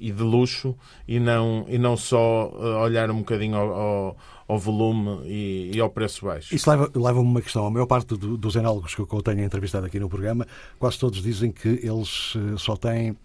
e 0.00 0.12
de 0.12 0.22
luxo 0.22 0.76
e 1.06 1.18
não, 1.18 1.66
e 1.68 1.78
não 1.78 1.96
só 1.96 2.48
uh, 2.48 2.80
olhar 2.80 3.10
um 3.10 3.18
bocadinho 3.18 3.56
ao, 3.56 3.72
ao, 3.72 4.16
ao 4.46 4.58
volume 4.58 5.26
e, 5.26 5.70
e, 5.74 5.80
ao 5.80 5.90
preço 5.90 6.24
baixo. 6.24 6.54
Isso 6.54 6.68
leva-me 6.70 6.90
leva 6.94 7.20
uma 7.20 7.40
questão. 7.40 7.66
A 7.66 7.70
maior 7.70 7.86
parte 7.86 8.16
do, 8.16 8.36
dos 8.36 8.56
enólogos 8.56 8.94
que 8.94 9.00
eu 9.00 9.22
tenho 9.22 9.42
entrevistado 9.42 9.86
aqui 9.86 9.98
no 9.98 10.08
programa, 10.08 10.46
quase 10.78 10.98
todos 10.98 11.22
dizem 11.22 11.50
que 11.50 11.68
eles 11.68 12.34
uh, 12.34 12.58
só 12.58 12.76
têm 12.76 13.16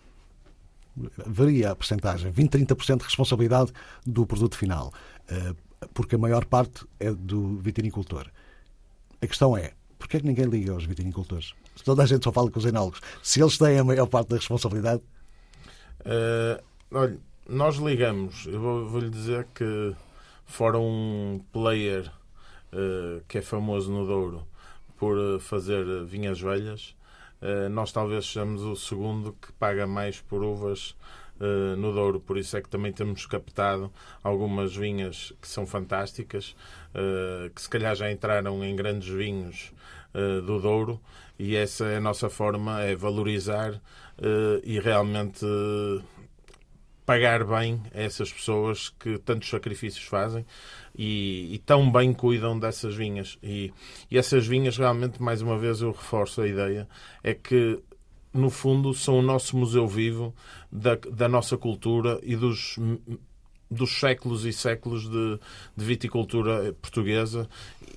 varia 1.25 1.71
a 1.71 1.75
porcentagem, 1.75 2.29
20, 2.29 2.51
30% 2.51 2.97
de 2.97 3.03
responsabilidade 3.03 3.71
do 4.05 4.27
produto 4.27 4.55
final, 4.55 4.93
uh, 5.31 5.55
porque 5.93 6.15
a 6.15 6.19
maior 6.19 6.45
parte 6.45 6.85
é 6.99 7.11
do 7.11 7.57
vitinicultor. 7.57 8.27
A 9.21 9.27
questão 9.27 9.55
é, 9.57 9.71
porquê 9.97 10.17
é 10.17 10.19
que 10.19 10.25
ninguém 10.25 10.45
liga 10.45 10.73
aos 10.73 10.85
vitinicultores? 10.85 11.53
Se 11.75 11.83
toda 11.83 12.03
a 12.03 12.05
gente 12.05 12.23
só 12.23 12.31
fala 12.31 12.51
com 12.51 12.59
os 12.59 12.65
enólogos, 12.65 13.01
se 13.21 13.41
eles 13.41 13.57
têm 13.57 13.79
a 13.79 13.83
maior 13.83 14.07
parte 14.07 14.29
da 14.29 14.35
responsabilidade, 14.35 15.01
Uh, 16.03 16.61
olha, 16.91 17.17
nós 17.47 17.77
ligamos. 17.77 18.45
Eu 18.45 18.59
vou-lhe 18.59 18.89
vou 18.89 19.01
dizer 19.09 19.47
que, 19.55 19.95
fora 20.45 20.77
um 20.77 21.41
player 21.51 22.11
uh, 22.73 23.23
que 23.27 23.37
é 23.37 23.41
famoso 23.41 23.91
no 23.91 24.05
Douro 24.05 24.45
por 24.97 25.17
eh, 25.17 25.39
fazer 25.39 26.05
vinhas 26.05 26.39
velhas, 26.39 26.95
uh, 27.41 27.67
nós 27.69 27.91
talvez 27.91 28.25
sejamos 28.25 28.61
o 28.61 28.73
segundo 28.75 29.33
que 29.33 29.51
paga 29.53 29.85
mais 29.85 30.21
por 30.21 30.41
uvas 30.43 30.95
no 31.77 31.91
Douro. 31.93 32.19
Por 32.19 32.37
isso 32.37 32.55
é 32.55 32.61
que 32.61 32.69
também 32.69 32.91
temos 32.91 33.25
captado 33.25 33.91
algumas 34.23 34.75
vinhas 34.75 35.33
que 35.41 35.47
são 35.47 35.65
fantásticas, 35.65 36.55
que 37.53 37.61
se 37.61 37.69
calhar 37.69 37.95
já 37.95 38.11
entraram 38.11 38.63
em 38.63 38.75
grandes 38.75 39.07
vinhos 39.07 39.73
do 40.45 40.59
Douro 40.59 41.01
e 41.37 41.55
essa 41.55 41.85
é 41.85 41.97
a 41.97 42.01
nossa 42.01 42.29
forma, 42.29 42.81
é 42.81 42.95
valorizar 42.95 43.73
uh, 43.73 44.61
e 44.63 44.79
realmente 44.79 45.43
uh, 45.43 46.03
pagar 47.05 47.43
bem 47.43 47.81
a 47.93 48.01
essas 48.01 48.31
pessoas 48.31 48.89
que 48.89 49.17
tantos 49.17 49.49
sacrifícios 49.49 50.05
fazem 50.05 50.45
e, 50.95 51.53
e 51.53 51.59
tão 51.59 51.91
bem 51.91 52.13
cuidam 52.13 52.57
dessas 52.57 52.95
vinhas. 52.95 53.37
E, 53.41 53.73
e 54.09 54.17
essas 54.17 54.45
vinhas, 54.45 54.77
realmente, 54.77 55.21
mais 55.21 55.41
uma 55.41 55.57
vez, 55.57 55.81
eu 55.81 55.91
reforço 55.91 56.41
a 56.41 56.47
ideia, 56.47 56.87
é 57.23 57.33
que 57.33 57.81
no 58.33 58.49
fundo, 58.49 58.93
são 58.93 59.19
o 59.19 59.21
nosso 59.21 59.55
museu 59.55 59.87
vivo 59.87 60.33
da, 60.71 60.95
da 60.95 61.29
nossa 61.29 61.57
cultura 61.57 62.19
e 62.23 62.35
dos, 62.35 62.79
dos 63.69 63.99
séculos 63.99 64.45
e 64.45 64.51
séculos 64.51 65.09
de, 65.09 65.39
de 65.75 65.85
viticultura 65.85 66.73
portuguesa 66.81 67.47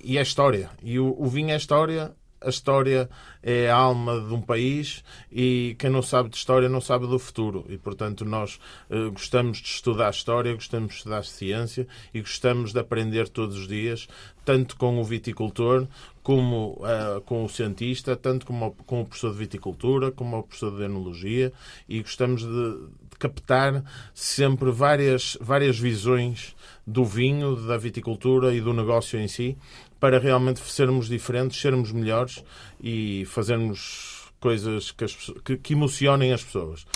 e 0.03 0.19
é 0.19 0.23
história. 0.23 0.71
E 0.83 0.99
o, 0.99 1.15
o 1.19 1.27
vinho 1.27 1.51
é 1.51 1.57
história 1.57 2.15
a 2.41 2.49
história 2.49 3.09
é 3.43 3.71
a 3.71 3.77
alma 3.77 4.21
de 4.21 4.33
um 4.33 4.41
país 4.41 5.03
e 5.31 5.75
quem 5.79 5.91
não 5.91 6.03
sabe 6.03 6.29
de 6.29 6.37
história 6.37 6.69
não 6.69 6.81
sabe 6.81 7.07
do 7.07 7.19
futuro. 7.19 7.65
E, 7.69 7.79
portanto, 7.79 8.25
nós 8.25 8.59
uh, 8.91 9.11
gostamos 9.11 9.59
de 9.59 9.69
estudar 9.69 10.11
história, 10.11 10.55
gostamos 10.55 10.89
de 10.89 10.95
estudar 10.99 11.25
ciência 11.25 11.87
e 12.13 12.21
gostamos 12.21 12.73
de 12.73 12.79
aprender 12.79 13.29
todos 13.29 13.57
os 13.57 13.69
dias, 13.69 14.07
tanto 14.45 14.77
com 14.77 15.01
o 15.01 15.05
viticultor 15.05 15.87
como 16.23 16.81
uh, 16.81 17.21
com 17.23 17.45
o 17.45 17.49
cientista, 17.49 18.17
tanto 18.17 18.47
como 18.47 18.73
com 18.85 19.03
o 19.03 19.07
professor 19.07 19.33
de 19.33 19.39
viticultura, 19.39 20.11
como 20.11 20.39
o 20.39 20.43
professor 20.43 20.77
de 20.77 20.83
enologia 20.83 21.53
e 21.89 22.03
gostamos 22.03 22.43
de, 22.43 22.49
de 22.49 23.17
captar 23.19 23.85
sempre 24.13 24.71
várias, 24.71 25.39
várias 25.41 25.79
visões 25.79 26.55
do 26.87 27.05
vinho, 27.05 27.57
da 27.67 27.77
viticultura 27.77 28.55
e 28.55 28.61
do 28.61 28.73
negócio 28.73 29.19
em 29.19 29.29
si 29.29 29.57
para 29.99 30.19
realmente 30.19 30.61
sermos 30.61 31.09
diferentes, 31.09 31.61
sermos 31.61 31.93
melhores 31.93 32.45
e 32.81 33.25
fazermos 33.27 34.31
coisas 34.41 34.93
que, 34.93 35.05
as, 35.05 35.15
que, 35.45 35.57
que 35.57 35.73
emocionem 35.73 36.33
as 36.33 36.43
pessoas. 36.43 36.87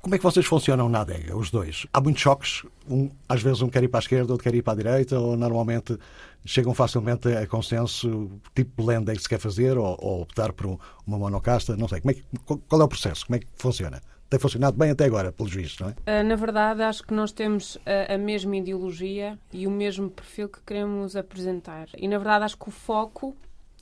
Como 0.00 0.14
é 0.14 0.18
que 0.18 0.24
vocês 0.24 0.46
funcionam 0.46 0.88
na 0.88 1.00
adega, 1.00 1.36
os 1.36 1.50
dois? 1.50 1.86
Há 1.92 2.00
muitos 2.00 2.22
choques? 2.22 2.62
Um, 2.88 3.10
às 3.28 3.42
vezes 3.42 3.62
um 3.62 3.68
quer 3.68 3.82
ir 3.82 3.88
para 3.88 3.98
a 3.98 4.02
esquerda, 4.02 4.32
outro 4.32 4.44
quer 4.44 4.54
ir 4.54 4.62
para 4.62 4.74
a 4.74 4.76
direita, 4.76 5.18
ou 5.18 5.36
normalmente 5.36 5.98
chegam 6.46 6.72
facilmente 6.72 7.28
a 7.28 7.46
consenso, 7.46 8.30
tipo 8.54 8.84
blend 8.84 9.10
é 9.10 9.14
que 9.14 9.22
se 9.22 9.28
quer 9.28 9.40
fazer, 9.40 9.76
ou, 9.76 9.96
ou 10.00 10.22
optar 10.22 10.52
por 10.52 10.78
uma 11.06 11.18
monocasta? 11.18 11.76
Não 11.76 11.88
sei. 11.88 12.00
É 12.04 12.14
que, 12.14 12.22
qual 12.68 12.80
é 12.80 12.84
o 12.84 12.88
processo? 12.88 13.26
Como 13.26 13.36
é 13.36 13.40
que 13.40 13.46
funciona? 13.56 14.00
Tem 14.28 14.38
funcionado 14.38 14.76
bem 14.76 14.90
até 14.90 15.04
agora, 15.04 15.32
pelos 15.32 15.50
juízes, 15.50 15.78
não 15.78 15.88
é? 15.88 15.94
Ah, 16.06 16.22
na 16.22 16.36
verdade, 16.36 16.82
acho 16.82 17.02
que 17.02 17.14
nós 17.14 17.32
temos 17.32 17.78
a, 17.86 18.14
a, 18.14 18.18
mesma 18.18 18.56
ideologia 18.56 19.38
e 19.52 19.66
o 19.66 19.70
mesmo 19.70 20.10
perfil 20.10 20.48
que 20.48 20.60
queremos 20.62 21.16
apresentar. 21.16 21.88
E, 21.96 22.06
na 22.06 22.18
verdade, 22.18 22.44
acho 22.44 22.58
que 22.58 22.68
o 22.68 22.72
foco, 22.72 23.36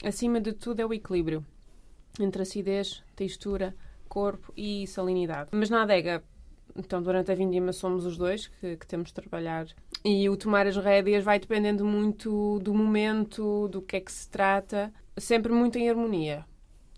acima 0.04 0.40
de 0.40 0.52
tudo, 0.52 0.80
é 0.80 0.86
o 0.86 0.94
equilíbrio 0.94 1.44
entre 2.20 2.42
acidez, 2.42 3.02
textura, 3.14 3.74
corpo 4.08 4.52
e 4.56 4.86
salinidade. 4.86 5.50
Mas 5.52 5.68
na 5.68 5.82
adega, 5.82 6.22
então, 6.74 7.02
durante 7.02 7.30
a 7.30 7.34
vindima 7.34 7.72
somos 7.72 8.06
os 8.06 8.16
dois 8.16 8.46
que, 8.46 8.76
que, 8.76 8.86
temos 8.86 9.08
de 9.08 9.14
trabalhar. 9.14 9.66
E 10.04 10.28
o 10.28 10.36
tomar 10.36 10.66
as 10.66 10.76
rédeas 10.76 11.24
vai 11.24 11.38
dependendo 11.38 11.84
muito 11.84 12.58
do 12.60 12.72
momento, 12.72 13.68
do 13.68 13.82
que 13.82 13.96
é 13.96 14.00
que 14.00 14.12
se 14.12 14.28
trata, 14.28 14.92
sempre 15.16 15.52
muito 15.52 15.78
em 15.78 15.88
harmonia. 15.88 16.44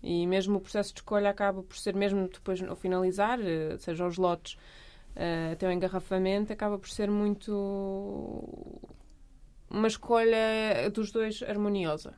E 0.01 0.25
mesmo 0.25 0.57
o 0.57 0.61
processo 0.61 0.93
de 0.93 0.99
escolha 0.99 1.29
acaba 1.29 1.61
por 1.61 1.77
ser, 1.77 1.93
mesmo 1.95 2.27
depois 2.27 2.61
ao 2.63 2.75
finalizar, 2.75 3.39
eh, 3.41 3.77
seja 3.77 4.07
os 4.07 4.17
lotes 4.17 4.57
eh, 5.15 5.51
até 5.53 5.67
o 5.67 5.71
engarrafamento, 5.71 6.53
acaba 6.53 6.77
por 6.77 6.89
ser 6.89 7.11
muito 7.11 8.81
uma 9.69 9.87
escolha 9.87 10.89
dos 10.93 11.11
dois 11.11 11.43
harmoniosa. 11.43 12.13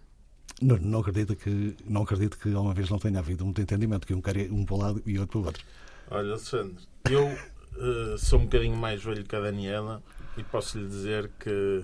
Não, 0.61 0.77
não, 0.77 0.99
acredito 0.99 1.35
que, 1.35 1.75
não 1.85 2.03
acredito 2.03 2.37
que 2.37 2.53
alguma 2.53 2.73
vez 2.73 2.89
não 2.89 2.99
tenha 2.99 3.17
havido 3.17 3.43
muito 3.43 3.59
entendimento, 3.59 4.05
que 4.05 4.13
um 4.13 4.21
quer 4.21 4.51
um 4.51 4.63
para 4.63 4.75
um 4.75 4.79
lado 4.79 5.03
e 5.05 5.17
outro 5.17 5.39
para 5.39 5.39
o 5.39 5.45
outro. 5.45 5.65
Olha, 6.11 6.29
Alexandre, 6.29 6.83
eu 7.09 7.25
uh, 7.25 8.17
sou 8.17 8.39
um 8.39 8.43
bocadinho 8.43 8.77
mais 8.77 9.03
velho 9.03 9.23
que 9.23 9.35
a 9.35 9.39
Daniela 9.39 10.03
e 10.37 10.43
posso 10.43 10.77
lhe 10.77 10.87
dizer 10.87 11.31
que 11.39 11.83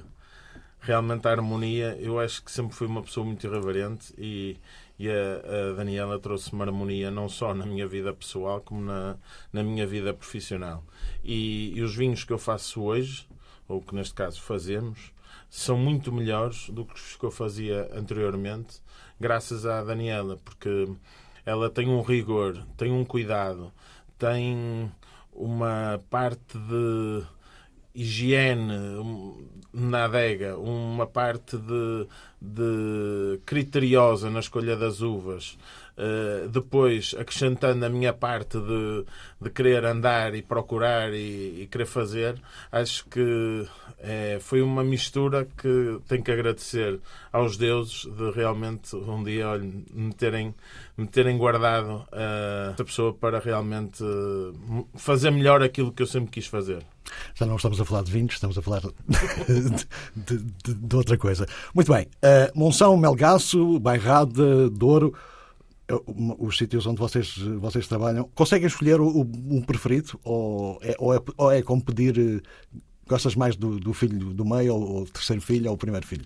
realmente 0.87 1.27
a 1.27 1.31
harmonia, 1.31 1.97
eu 1.99 2.17
acho 2.17 2.41
que 2.41 2.49
sempre 2.49 2.73
fui 2.73 2.87
uma 2.87 3.03
pessoa 3.03 3.25
muito 3.25 3.45
irreverente 3.45 4.13
e, 4.17 4.55
e 4.97 5.09
a, 5.09 5.71
a 5.71 5.73
Daniela 5.73 6.17
trouxe-me 6.17 6.61
harmonia 6.61 7.11
não 7.11 7.27
só 7.27 7.53
na 7.53 7.65
minha 7.65 7.85
vida 7.85 8.13
pessoal 8.13 8.61
como 8.61 8.79
na, 8.79 9.17
na 9.51 9.63
minha 9.63 9.85
vida 9.85 10.13
profissional. 10.13 10.81
E, 11.25 11.73
e 11.75 11.81
os 11.81 11.93
vinhos 11.93 12.23
que 12.23 12.31
eu 12.31 12.37
faço 12.37 12.81
hoje, 12.81 13.27
ou 13.67 13.81
que 13.81 13.93
neste 13.93 14.13
caso 14.13 14.41
fazemos, 14.41 15.11
são 15.49 15.77
muito 15.77 16.09
melhores 16.09 16.69
do 16.69 16.85
que 16.85 16.95
os 16.95 17.17
que 17.17 17.25
eu 17.25 17.31
fazia 17.31 17.89
anteriormente, 17.93 18.81
graças 19.19 19.65
à 19.65 19.83
Daniela, 19.83 20.37
porque 20.37 20.87
ela 21.45 21.69
tem 21.69 21.89
um 21.89 22.01
rigor, 22.01 22.65
tem 22.77 22.93
um 22.93 23.03
cuidado, 23.03 23.73
tem 24.17 24.89
uma 25.33 26.01
parte 26.09 26.57
de 26.57 27.25
higiene 27.97 28.77
na 29.73 30.05
adega, 30.05 30.57
uma 30.57 31.05
parte 31.05 31.57
de, 31.57 32.07
de 32.41 33.39
criteriosa 33.45 34.29
na 34.29 34.39
escolha 34.39 34.75
das 34.75 35.01
uvas, 35.01 35.57
uh, 35.97 36.47
depois 36.49 37.15
acrescentando 37.17 37.85
a 37.85 37.89
minha 37.89 38.13
parte 38.13 38.59
de, 38.59 39.05
de 39.41 39.49
querer 39.49 39.85
andar 39.85 40.33
e 40.35 40.41
procurar 40.41 41.13
e, 41.13 41.61
e 41.61 41.67
querer 41.71 41.85
fazer, 41.85 42.41
acho 42.71 43.05
que 43.07 43.67
é, 43.99 44.37
foi 44.39 44.61
uma 44.61 44.83
mistura 44.83 45.47
que 45.57 45.99
tenho 46.07 46.23
que 46.23 46.31
agradecer 46.31 46.99
aos 47.31 47.57
deuses 47.57 48.05
de 48.05 48.31
realmente 48.31 48.95
um 48.95 49.23
dia 49.23 49.49
olha, 49.49 49.63
me, 49.91 50.13
terem, 50.13 50.53
me 50.95 51.07
terem 51.07 51.37
guardado 51.37 52.05
uh, 52.11 52.71
esta 52.71 52.85
pessoa 52.85 53.13
para 53.13 53.39
realmente 53.39 54.03
uh, 54.03 54.87
fazer 54.95 55.31
melhor 55.31 55.63
aquilo 55.63 55.91
que 55.91 56.01
eu 56.01 56.07
sempre 56.07 56.31
quis 56.31 56.47
fazer. 56.47 56.83
Já 57.35 57.45
não 57.45 57.55
estamos 57.55 57.79
a 57.79 57.85
falar 57.85 58.03
de 58.03 58.11
vinhos, 58.11 58.33
estamos 58.33 58.57
a 58.57 58.61
falar 58.61 58.81
de, 58.81 58.89
de, 60.37 60.73
de, 60.73 60.95
outra 60.95 61.17
coisa. 61.17 61.45
Muito 61.73 61.91
bem. 61.91 62.05
Uh, 62.23 62.57
Monção, 62.57 62.95
Melgaço, 62.97 63.79
Bairrada, 63.79 64.69
Douro, 64.69 65.13
os 66.39 66.57
sítios 66.57 66.85
onde 66.85 66.99
vocês, 66.99 67.37
vocês 67.37 67.87
trabalham, 67.87 68.29
conseguem 68.35 68.67
escolher 68.67 68.99
um 68.99 69.61
preferido? 69.61 70.19
Ou 70.23 70.79
é, 70.81 70.95
ou 70.97 71.15
é, 71.15 71.19
ou 71.37 71.51
é 71.51 71.61
como 71.61 71.83
pedir 71.83 72.43
Gostas 73.07 73.35
mais 73.35 73.55
do, 73.55 73.79
do 73.79 73.93
filho 73.93 74.33
do 74.33 74.43
meio, 74.43 74.75
ou, 74.75 75.03
o 75.03 75.05
terceiro 75.05 75.41
filho, 75.41 75.71
ou 75.71 75.77
primeiro 75.77 76.05
filho? 76.05 76.25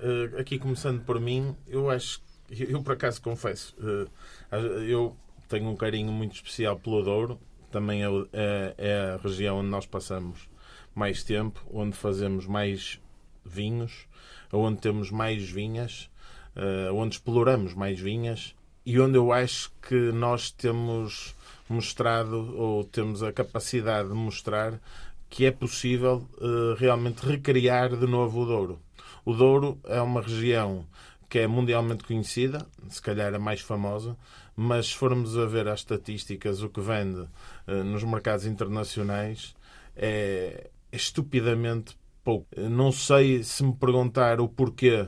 Uh, 0.00 0.38
aqui 0.38 0.58
começando 0.58 1.04
por 1.04 1.20
mim, 1.20 1.54
eu 1.68 1.90
acho. 1.90 2.22
Eu, 2.50 2.68
eu 2.70 2.82
por 2.82 2.94
acaso 2.94 3.20
confesso, 3.20 3.74
uh, 3.78 4.56
eu 4.82 5.14
tenho 5.48 5.68
um 5.68 5.76
carinho 5.76 6.10
muito 6.10 6.34
especial 6.34 6.78
pelo 6.78 7.02
Douro, 7.02 7.38
também 7.74 8.04
é, 8.04 8.06
é, 8.32 8.74
é, 8.78 9.14
a 9.14 9.16
região 9.16 9.58
onde 9.58 9.66
nós 9.66 9.84
passamos 9.84 10.48
mais 10.94 11.24
tempo, 11.24 11.60
onde 11.72 11.96
fazemos 11.96 12.46
mais 12.46 13.00
vinhos, 13.44 14.06
onde 14.52 14.80
temos 14.80 15.10
mais 15.10 15.50
vinhas, 15.50 16.08
uh, 16.54 16.94
onde 16.94 17.16
exploramos 17.16 17.74
mais 17.74 17.98
vinhas 17.98 18.54
e 18.86 19.00
onde 19.00 19.16
eu 19.16 19.32
acho 19.32 19.72
que 19.82 20.12
nós 20.12 20.52
temos 20.52 21.34
mostrado 21.68 22.56
ou 22.56 22.84
temos 22.84 23.24
a 23.24 23.32
capacidade 23.32 24.08
de 24.08 24.14
mostrar 24.14 24.80
que 25.28 25.44
é 25.44 25.50
possível 25.50 26.28
uh, 26.38 26.74
realmente 26.78 27.26
recriar 27.26 27.96
de 27.96 28.06
novo 28.06 28.42
o 28.42 28.46
Douro. 28.46 28.78
O 29.24 29.34
Douro 29.34 29.80
é 29.82 30.00
uma 30.00 30.22
região 30.22 30.86
que 31.28 31.40
é 31.40 31.46
mundialmente 31.48 32.04
conhecida, 32.04 32.64
se 32.88 33.02
calhar 33.02 33.34
a 33.34 33.38
mais 33.40 33.60
famosa, 33.60 34.16
mas 34.56 34.88
se 34.88 34.94
formos 34.94 35.36
a 35.36 35.46
ver 35.46 35.68
as 35.68 35.80
estatísticas, 35.80 36.62
o 36.62 36.68
que 36.68 36.80
vende 36.80 37.20
uh, 37.20 37.84
nos 37.84 38.04
mercados 38.04 38.46
internacionais 38.46 39.54
é, 39.96 40.70
é 40.90 40.96
estupidamente 40.96 41.96
pouco. 42.22 42.46
Não 42.56 42.90
sei 42.90 43.42
se 43.42 43.62
me 43.62 43.74
perguntar 43.74 44.40
o 44.40 44.48
porquê, 44.48 45.06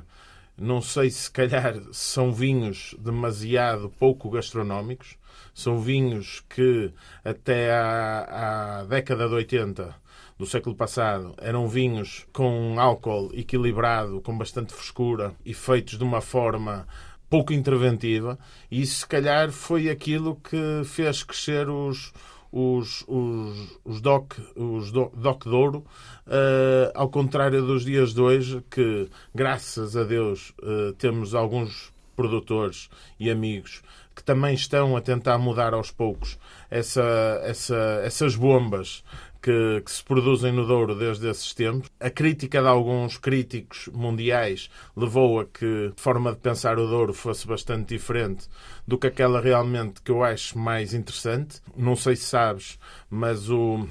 não 0.59 0.81
sei 0.81 1.11
se 1.11 1.31
calhar 1.31 1.75
são 1.93 2.33
vinhos 2.33 2.95
demasiado 2.99 3.91
pouco 3.99 4.31
gastronómicos, 4.31 5.17
são 5.55 5.81
vinhos 5.81 6.45
que 6.49 6.93
até 7.25 7.73
à, 7.73 8.81
à 8.81 8.85
década 8.85 9.29
de 9.29 9.35
80 9.35 10.07
do 10.39 10.45
século 10.45 10.77
passado 10.77 11.35
eram 11.39 11.67
vinhos 11.67 12.27
com 12.33 12.79
álcool 12.79 13.31
equilibrado, 13.33 14.21
com 14.21 14.37
bastante 14.37 14.75
frescura 14.75 15.35
e 15.45 15.55
feitos 15.55 15.97
de 15.97 16.05
uma 16.05 16.21
forma 16.21 16.87
pouco 17.29 17.53
interventiva, 17.53 18.39
e 18.71 18.83
isso 18.83 19.01
se 19.01 19.07
calhar 19.07 19.51
foi 19.51 19.89
aquilo 19.89 20.37
que 20.37 20.83
fez 20.85 21.23
crescer 21.23 21.69
os, 21.69 22.13
os, 22.53 23.05
os, 23.07 23.79
os 23.85 24.01
DOC, 24.01 24.37
os 24.55 24.91
DOC 24.93 25.45
Douro, 25.45 25.79
uh, 26.27 26.91
ao 26.95 27.09
contrário 27.09 27.63
dos 27.67 27.85
dias 27.85 28.15
de 28.15 28.21
hoje, 28.21 28.63
que 28.71 29.09
graças 29.35 29.97
a 29.97 30.05
Deus 30.05 30.55
uh, 30.63 30.93
temos 30.95 31.35
alguns 31.35 31.93
produtores 32.15 32.89
e 33.21 33.31
amigos 33.31 33.83
que 34.15 34.25
também 34.25 34.55
estão 34.55 34.97
a 34.97 35.01
tentar 35.03 35.37
mudar 35.37 35.75
aos 35.75 35.91
poucos 35.91 36.39
essa, 36.71 37.39
essa, 37.45 38.01
essas 38.03 38.35
bombas 38.35 39.05
que, 39.47 39.81
que, 39.83 39.93
se 39.93 40.03
produzem 40.03 40.51
no 40.51 40.67
Douro 40.67 40.93
desde 40.93 41.29
esses 41.31 41.55
tempos. 41.55 41.89
A 42.01 42.11
crítica 42.11 42.61
de 42.61 42.67
alguns 42.67 43.17
críticos 43.17 43.89
mundiais 43.93 44.69
levou 44.97 45.39
a 45.39 45.45
que 45.45 45.93
a 45.97 46.01
forma 46.01 46.33
de 46.33 46.39
pensar 46.39 46.81
o 46.81 46.89
Douro 46.89 47.15
fosse 47.15 47.47
bastante 47.47 47.95
diferente 47.95 48.49
do 48.85 48.99
que 48.99 49.07
aquela 49.07 49.41
realmente 49.41 50.03
que 50.03 50.11
eu 50.11 50.25
acho 50.25 50.59
mais 50.59 50.93
interessante. 50.93 51.61
Não 51.77 51.95
sei 51.95 52.17
se 52.17 52.25
sabes, 52.25 52.77
mas 53.09 53.49
o, 53.49 53.87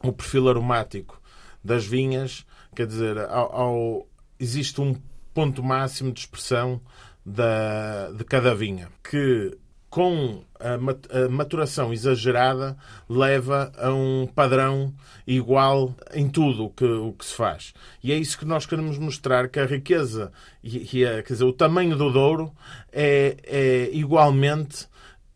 o 0.00 0.12
perfil 0.12 0.48
aromático 0.48 1.20
das 1.64 1.84
vinhas, 1.84 2.46
quer 2.72 2.86
dizer, 2.86 3.18
ao, 3.18 3.52
ao, 3.52 4.08
existe 4.38 4.80
um 4.80 4.94
ponto 5.34 5.60
máximo 5.60 6.12
de 6.12 6.20
expressão 6.20 6.80
da, 7.26 8.12
de 8.12 8.22
cada 8.22 8.54
vinha, 8.54 8.90
que 9.02 9.58
com 9.94 10.42
a 10.58 11.28
maturação 11.28 11.92
exagerada 11.92 12.76
leva 13.08 13.70
a 13.78 13.92
um 13.92 14.26
padrão 14.26 14.92
igual 15.24 15.94
em 16.12 16.28
tudo 16.28 16.64
o 16.64 16.70
que, 16.70 16.84
o 16.84 17.12
que 17.12 17.24
se 17.24 17.32
faz. 17.32 17.72
E 18.02 18.10
é 18.10 18.16
isso 18.16 18.36
que 18.36 18.44
nós 18.44 18.66
queremos 18.66 18.98
mostrar, 18.98 19.48
que 19.48 19.60
a 19.60 19.64
riqueza 19.64 20.32
e, 20.64 21.06
a, 21.06 21.22
quer 21.22 21.34
dizer, 21.34 21.44
o 21.44 21.52
tamanho 21.52 21.96
do 21.96 22.10
Douro 22.10 22.52
é, 22.92 23.36
é 23.44 23.90
igualmente 23.92 24.88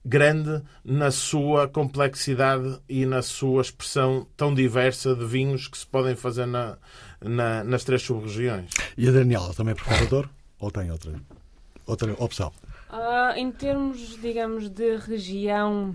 grande 0.04 0.60
na 0.84 1.12
sua 1.12 1.68
complexidade 1.68 2.80
e 2.88 3.06
na 3.06 3.22
sua 3.22 3.62
expressão 3.62 4.26
tão 4.36 4.52
diversa 4.52 5.14
de 5.14 5.24
vinhos 5.24 5.68
que 5.68 5.78
se 5.78 5.86
podem 5.86 6.16
fazer 6.16 6.46
na, 6.46 6.78
na, 7.22 7.62
nas 7.62 7.84
três 7.84 8.02
sub-regiões. 8.02 8.70
E 8.96 9.08
a 9.08 9.12
Daniela 9.12 9.54
também 9.54 9.70
é 9.70 9.76
professora 9.76 10.28
ou 10.58 10.68
tem 10.72 10.90
outra, 10.90 11.12
outra 11.86 12.12
opção? 12.18 12.52
Uh, 12.90 13.36
em 13.36 13.52
termos, 13.52 14.18
digamos, 14.20 14.70
de 14.70 14.96
região 14.96 15.94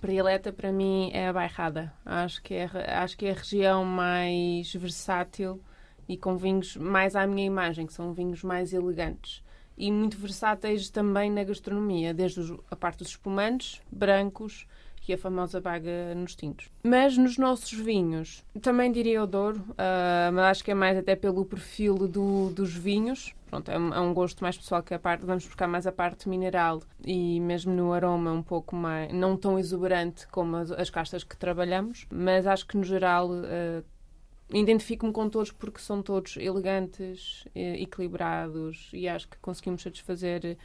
predileta, 0.00 0.50
para 0.50 0.72
mim 0.72 1.10
é 1.12 1.28
a 1.28 1.32
Bairrada. 1.32 1.92
Acho 2.06 2.42
que 2.42 2.54
é, 2.54 2.64
acho 2.94 3.16
que 3.18 3.26
é 3.26 3.32
a 3.32 3.34
região 3.34 3.84
mais 3.84 4.72
versátil 4.74 5.60
e 6.08 6.16
com 6.16 6.36
vinhos 6.36 6.74
mais 6.76 7.14
à 7.14 7.26
minha 7.26 7.46
imagem, 7.46 7.86
que 7.86 7.92
são 7.92 8.14
vinhos 8.14 8.42
mais 8.42 8.72
elegantes. 8.72 9.44
E 9.76 9.92
muito 9.92 10.16
versáteis 10.16 10.88
também 10.88 11.30
na 11.30 11.44
gastronomia, 11.44 12.14
desde 12.14 12.40
a 12.70 12.76
parte 12.76 12.98
dos 12.98 13.08
espumantes, 13.08 13.80
brancos, 13.92 14.66
e 15.08 15.14
a 15.14 15.18
famosa 15.18 15.60
baga 15.60 16.14
nos 16.14 16.34
tintos. 16.36 16.68
Mas 16.84 17.18
nos 17.18 17.36
nossos 17.36 17.72
vinhos, 17.72 18.44
também 18.62 18.92
diria 18.92 19.22
o 19.22 19.26
Douro, 19.26 19.58
uh, 19.58 20.32
mas 20.32 20.44
acho 20.44 20.64
que 20.64 20.70
é 20.70 20.74
mais 20.74 20.96
até 20.96 21.16
pelo 21.16 21.44
perfil 21.44 22.08
do, 22.08 22.50
dos 22.50 22.72
vinhos. 22.72 23.34
Pronto, 23.48 23.68
é 23.68 23.76
um, 23.76 23.92
é 23.92 24.00
um, 24.00 24.14
gosto 24.14 24.40
mais 24.42 24.56
pessoal 24.56 24.82
que 24.82 24.94
a 24.94 24.98
parte, 24.98 25.26
vamos 25.26 25.44
buscar 25.44 25.66
mais 25.66 25.84
a 25.84 25.90
parte 25.90 26.28
mineral 26.28 26.80
e 27.04 27.40
mesmo 27.40 27.72
no 27.72 27.92
aroma 27.92 28.30
um 28.30 28.42
pouco 28.42 28.76
mais, 28.76 29.12
não 29.12 29.36
tão 29.36 29.58
exuberante 29.58 30.28
como 30.28 30.56
as, 30.56 30.70
as 30.70 30.88
castas 30.88 31.24
que 31.24 31.36
trabalhamos, 31.36 32.06
mas 32.12 32.46
acho 32.46 32.64
que 32.64 32.76
no 32.76 32.84
geral 32.84 33.28
uh, 33.28 33.84
identifico-me 34.52 35.12
com 35.12 35.28
todos 35.28 35.50
porque 35.50 35.80
são 35.80 36.00
todos 36.00 36.36
elegantes, 36.36 37.44
equilibrados 37.54 38.88
e 38.92 39.08
acho 39.08 39.28
que 39.28 39.36
conseguimos 39.38 39.82
satisfazer 39.82 40.56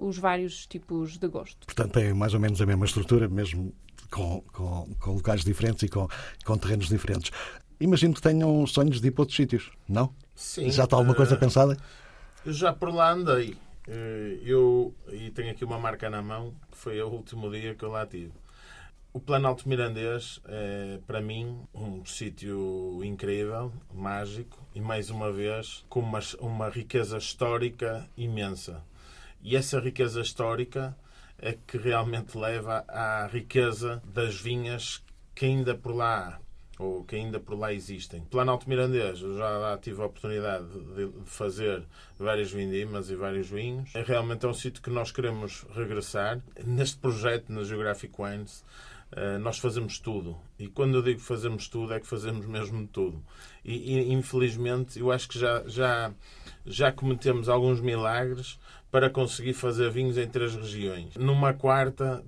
os 0.00 0.18
vários 0.18 0.66
tipos 0.66 1.18
de 1.18 1.28
gosto. 1.28 1.66
Portanto, 1.66 1.98
é 1.98 2.12
mais 2.12 2.34
ou 2.34 2.40
menos 2.40 2.60
a 2.60 2.66
mesma 2.66 2.86
estrutura, 2.86 3.28
mesmo 3.28 3.72
com, 4.10 4.40
com, 4.52 4.94
com 4.98 5.10
locais 5.12 5.44
diferentes 5.44 5.82
e 5.82 5.88
com, 5.88 6.08
com 6.44 6.58
terrenos 6.58 6.88
diferentes. 6.88 7.30
Imagino 7.78 8.14
que 8.14 8.22
tenham 8.22 8.66
sonhos 8.66 9.00
de 9.00 9.08
ir 9.08 9.10
para 9.10 9.22
outros 9.22 9.36
sítios, 9.36 9.70
não? 9.88 10.14
Sim. 10.34 10.70
Já 10.70 10.84
está 10.84 10.96
alguma 10.96 11.14
coisa 11.14 11.34
uh, 11.34 11.38
pensada? 11.38 11.76
Já 12.46 12.72
por 12.72 12.92
lá 12.92 13.12
andei. 13.12 13.56
Uh, 13.88 14.42
eu 14.44 14.94
e 15.12 15.30
tenho 15.30 15.50
aqui 15.50 15.64
uma 15.64 15.78
marca 15.78 16.08
na 16.10 16.22
mão, 16.22 16.54
que 16.70 16.76
foi 16.76 17.00
o 17.00 17.08
último 17.08 17.50
dia 17.50 17.74
que 17.74 17.84
eu 17.84 17.90
lá 17.90 18.06
tive. 18.06 18.32
O 19.12 19.18
Planalto 19.18 19.68
Mirandês 19.68 20.40
é, 20.46 21.00
para 21.04 21.20
mim, 21.20 21.58
um 21.74 22.04
sítio 22.04 23.00
incrível, 23.02 23.72
mágico 23.92 24.56
e, 24.72 24.80
mais 24.80 25.10
uma 25.10 25.32
vez, 25.32 25.84
com 25.88 25.98
uma, 25.98 26.20
uma 26.38 26.68
riqueza 26.68 27.18
histórica 27.18 28.08
imensa. 28.16 28.84
E 29.42 29.56
essa 29.56 29.80
riqueza 29.80 30.20
histórica 30.20 30.96
é 31.38 31.56
que 31.66 31.78
realmente 31.78 32.36
leva 32.36 32.84
à 32.88 33.26
riqueza 33.26 34.02
das 34.04 34.34
vinhas 34.38 35.02
que 35.34 35.46
ainda 35.46 35.74
por 35.74 35.94
lá 35.94 36.38
há. 36.78 36.82
ou 36.82 37.04
que 37.04 37.16
ainda 37.16 37.40
por 37.40 37.58
lá 37.58 37.72
existem. 37.72 38.22
Planalto 38.22 38.68
Mirandês, 38.68 39.20
eu 39.20 39.36
já 39.36 39.78
tive 39.80 40.00
a 40.02 40.06
oportunidade 40.06 40.66
de, 40.66 41.10
fazer 41.24 41.82
várias 42.18 42.50
vindimas 42.50 43.10
e 43.10 43.16
vários 43.16 43.48
vinhos. 43.48 43.94
É 43.94 44.02
realmente 44.02 44.44
é 44.44 44.48
um 44.48 44.54
sítio 44.54 44.82
que 44.82 44.90
nós 44.90 45.10
queremos 45.10 45.66
regressar. 45.74 46.40
Neste 46.64 46.98
projeto, 46.98 47.52
na 47.52 47.64
Geographic 47.64 48.14
Wines, 48.18 48.64
eh, 49.12 49.38
nós 49.38 49.58
fazemos 49.58 49.98
tudo. 49.98 50.38
E 50.58 50.68
quando 50.68 50.94
eu 50.96 51.02
digo 51.02 51.20
fazemos 51.20 51.68
tudo, 51.68 51.92
é 51.92 52.00
que 52.00 52.06
fazemos 52.06 52.46
mesmo 52.46 52.86
tudo. 52.86 53.22
E, 53.64 53.94
e 53.94 54.12
infelizmente, 54.12 54.98
eu 54.98 55.10
acho 55.10 55.28
que 55.28 55.38
já, 55.38 55.62
já, 55.66 56.12
já 56.66 56.92
cometemos 56.92 57.48
alguns 57.48 57.80
milagres 57.80 58.58
para 58.90 59.08
conseguir 59.08 59.54
fazer 59.54 59.90
vinhos 59.90 60.18
em 60.18 60.28
três 60.28 60.54
regiões. 60.54 61.14
Numa 61.16 61.54
quarta, 61.54 62.24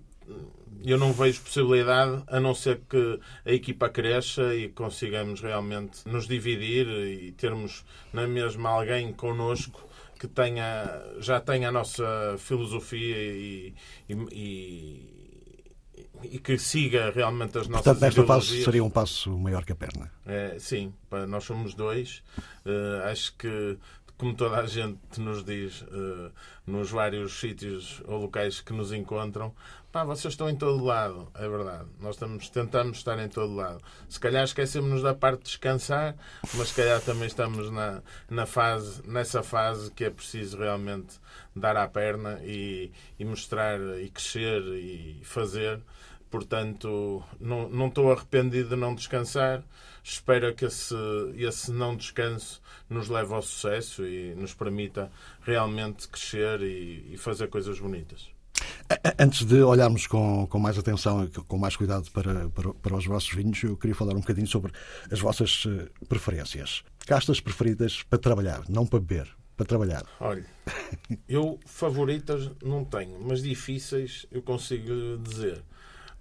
eu 0.84 0.98
não 0.98 1.12
vejo 1.12 1.40
possibilidade, 1.42 2.22
a 2.26 2.40
não 2.40 2.54
ser 2.54 2.80
que 2.88 3.20
a 3.44 3.52
equipa 3.52 3.88
cresça 3.88 4.54
e 4.54 4.68
consigamos 4.68 5.40
realmente 5.40 6.06
nos 6.06 6.26
dividir 6.26 6.86
e 6.88 7.32
termos 7.32 7.84
na 8.12 8.26
mesma 8.26 8.70
alguém 8.70 9.12
connosco 9.12 9.88
que 10.18 10.28
tenha, 10.28 11.02
já 11.18 11.40
tenha 11.40 11.68
a 11.68 11.72
nossa 11.72 12.36
filosofia 12.38 13.16
e, 13.16 13.74
e, 14.08 15.12
e 16.22 16.38
que 16.38 16.56
siga 16.58 17.10
realmente 17.10 17.58
as 17.58 17.66
nossas 17.66 17.84
Portanto, 17.84 18.02
nesta 18.02 18.24
fase 18.24 18.62
seria 18.62 18.84
um 18.84 18.90
passo 18.90 19.36
maior 19.36 19.64
que 19.64 19.72
a 19.72 19.74
perna. 19.74 20.12
É, 20.24 20.56
sim, 20.58 20.92
nós 21.28 21.44
somos 21.44 21.74
dois. 21.74 22.22
Uh, 22.64 23.02
acho 23.10 23.36
que 23.36 23.76
como 24.22 24.34
toda 24.34 24.58
a 24.58 24.66
gente 24.66 25.00
nos 25.18 25.44
diz 25.44 25.82
uh, 25.82 26.30
nos 26.64 26.92
vários 26.92 27.40
sítios 27.40 28.00
ou 28.06 28.20
locais 28.20 28.60
que 28.60 28.72
nos 28.72 28.92
encontram, 28.92 29.52
pá, 29.90 30.04
vocês 30.04 30.34
estão 30.34 30.48
em 30.48 30.54
todo 30.54 30.84
lado. 30.84 31.28
É 31.34 31.48
verdade. 31.48 31.88
Nós 31.98 32.14
estamos, 32.14 32.48
tentamos 32.48 32.98
estar 32.98 33.18
em 33.18 33.28
todo 33.28 33.52
lado. 33.52 33.82
Se 34.08 34.20
calhar 34.20 34.44
esquecemos-nos 34.44 35.02
da 35.02 35.12
parte 35.12 35.38
de 35.38 35.46
descansar, 35.46 36.14
mas 36.54 36.68
se 36.68 36.74
calhar 36.76 37.00
também 37.00 37.26
estamos 37.26 37.68
na, 37.72 38.00
na 38.30 38.46
fase, 38.46 39.02
nessa 39.08 39.42
fase 39.42 39.90
que 39.90 40.04
é 40.04 40.10
preciso 40.10 40.56
realmente 40.56 41.18
dar 41.56 41.76
à 41.76 41.88
perna 41.88 42.38
e, 42.44 42.92
e 43.18 43.24
mostrar 43.24 43.80
e 44.00 44.08
crescer 44.08 44.62
e 44.62 45.20
fazer. 45.24 45.80
Portanto, 46.32 47.22
não, 47.38 47.68
não 47.68 47.88
estou 47.88 48.10
arrependido 48.10 48.70
de 48.70 48.76
não 48.76 48.94
descansar. 48.94 49.62
Espero 50.02 50.54
que 50.54 50.64
esse, 50.64 50.94
esse 51.36 51.70
não 51.70 51.94
descanso 51.94 52.62
nos 52.88 53.10
leve 53.10 53.34
ao 53.34 53.42
sucesso 53.42 54.06
e 54.06 54.34
nos 54.34 54.54
permita 54.54 55.12
realmente 55.42 56.08
crescer 56.08 56.62
e, 56.62 57.12
e 57.12 57.18
fazer 57.18 57.48
coisas 57.48 57.78
bonitas. 57.78 58.30
Antes 59.18 59.44
de 59.44 59.62
olharmos 59.62 60.06
com, 60.06 60.46
com 60.46 60.58
mais 60.58 60.78
atenção 60.78 61.24
e 61.24 61.28
com 61.28 61.58
mais 61.58 61.76
cuidado 61.76 62.10
para, 62.10 62.48
para, 62.48 62.72
para, 62.72 62.96
os 62.96 63.04
vossos 63.04 63.34
vinhos, 63.34 63.62
eu 63.62 63.76
queria 63.76 63.94
falar 63.94 64.14
um 64.14 64.20
bocadinho 64.20 64.46
sobre 64.46 64.72
as 65.10 65.20
vossas 65.20 65.64
eh, 65.66 65.90
preferências. 66.08 66.82
Castas 67.06 67.40
preferidas 67.40 68.02
para 68.02 68.18
trabalhar, 68.18 68.62
não 68.70 68.86
para 68.86 69.00
beber, 69.00 69.28
para 69.54 69.66
trabalhar. 69.66 70.04
Olha, 70.18 70.46
eu 71.28 71.60
favoritas 71.66 72.50
não 72.62 72.84
tenho, 72.86 73.20
mas 73.20 73.42
difíceis 73.42 74.26
eu 74.30 74.40
consigo 74.40 75.18
dizer 75.18 75.62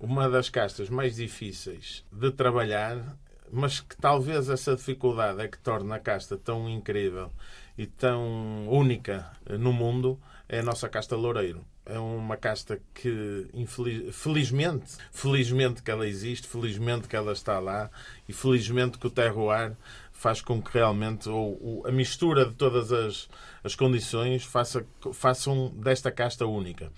uma 0.02 0.28
das 0.28 0.50
castas 0.50 0.90
mais 0.90 1.16
difíceis 1.16 2.04
de 2.12 2.32
trabalhar, 2.32 3.16
mas 3.52 3.80
que 3.80 3.96
talvez 3.96 4.50
essa 4.50 4.76
dificuldade 4.76 5.42
é 5.42 5.48
que 5.48 5.60
torna 5.60 5.96
a 5.96 6.00
casta 6.00 6.36
tão 6.36 6.68
incrível 6.68 7.32
e 7.78 7.86
tão 7.86 8.68
única 8.68 9.32
no 9.60 9.72
mundo, 9.72 10.20
é 10.50 10.60
a 10.60 10.64
nossa 10.64 10.90
casta 10.90 11.16
Loureiro. 11.16 11.64
É 11.86 12.00
uma 12.00 12.36
casta 12.38 12.80
que, 12.94 13.48
infeliz, 13.54 14.16
felizmente, 14.16 14.94
felizmente 15.12 15.84
que 15.84 15.92
ela 15.92 16.08
existe, 16.08 16.48
felizmente 16.48 17.08
que 17.08 17.16
ela 17.16 17.32
está 17.32 17.60
lá 17.60 17.90
e 18.28 18.34
felizmente 18.34 18.98
que 18.98 19.08
o 19.08 19.10
terroir 19.10 19.76
faz 20.22 20.40
com 20.40 20.62
que 20.62 20.72
realmente 20.72 21.28
ou, 21.28 21.58
ou, 21.60 21.88
a 21.88 21.92
mistura 21.92 22.46
de 22.46 22.54
todas 22.54 22.92
as, 22.92 23.28
as 23.64 23.74
condições 23.74 24.44
faça, 24.44 24.86
façam 25.14 25.70
desta 25.76 26.12
casta 26.12 26.46
única 26.46 26.92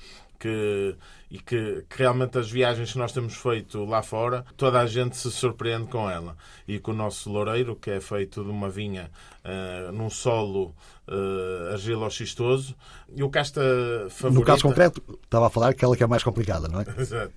que, 0.44 0.96
e 1.32 1.40
que, 1.40 1.86
que, 1.90 1.98
realmente 1.98 2.38
as 2.38 2.52
viagens 2.52 2.92
que 2.92 2.98
nós 2.98 3.14
temos 3.14 3.34
feito 3.34 3.86
lá 3.86 4.04
fora, 4.04 4.44
toda 4.58 4.82
a 4.82 4.86
gente 4.86 5.16
se 5.16 5.32
surpreende 5.32 5.88
com 5.88 6.10
ela. 6.10 6.36
E 6.68 6.80
com 6.80 6.92
o 6.92 6.94
nosso 6.94 7.32
loureiro, 7.32 7.78
que 7.78 7.90
é 7.90 8.02
feito 8.02 8.44
de 8.44 8.50
uma 8.50 8.70
vinha 8.70 9.10
uh, 9.46 9.92
num 9.94 10.10
solo 10.10 10.76
uh, 11.08 11.72
argiloxistoso, 11.72 12.76
e 13.16 13.24
o 13.24 13.30
casta 13.30 13.62
favorita... 14.10 14.40
No 14.40 14.46
caso 14.46 14.64
concreto, 14.64 15.02
estava 15.24 15.48
a 15.48 15.50
falar 15.50 15.70
aquela 15.70 15.96
que 15.96 16.04
é 16.04 16.08
mais 16.08 16.24
complicada, 16.24 16.68
não 16.68 16.82
é? 16.82 16.86
Exato. 17.00 17.34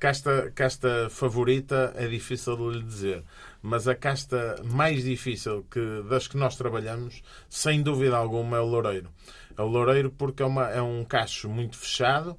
Casta, 0.00 0.52
casta 0.52 1.08
favorita 1.10 1.92
é 1.96 2.06
difícil 2.08 2.56
de 2.56 2.78
lhe 2.78 2.84
dizer, 2.84 3.24
mas 3.62 3.88
a 3.88 3.94
casta 3.94 4.56
mais 4.64 5.04
difícil 5.04 5.64
que, 5.70 6.02
das 6.08 6.28
que 6.28 6.36
nós 6.36 6.56
trabalhamos, 6.56 7.22
sem 7.48 7.82
dúvida 7.82 8.16
alguma, 8.16 8.56
é 8.56 8.60
o 8.60 8.66
loureiro. 8.66 9.10
É 9.56 9.62
o 9.62 9.66
loureiro 9.66 10.10
porque 10.10 10.42
é, 10.42 10.46
uma, 10.46 10.68
é 10.68 10.80
um 10.80 11.04
cacho 11.04 11.48
muito 11.48 11.76
fechado, 11.76 12.36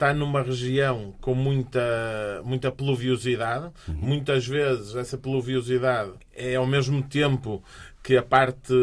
está 0.00 0.14
numa 0.14 0.42
região 0.42 1.14
com 1.20 1.34
muita, 1.34 2.42
muita 2.42 2.72
pluviosidade. 2.72 3.70
Uhum. 3.86 3.94
Muitas 3.96 4.46
vezes 4.46 4.94
essa 4.94 5.18
pluviosidade 5.18 6.12
é 6.34 6.56
ao 6.56 6.66
mesmo 6.66 7.02
tempo 7.02 7.62
que 8.02 8.16
a 8.16 8.22
parte 8.22 8.74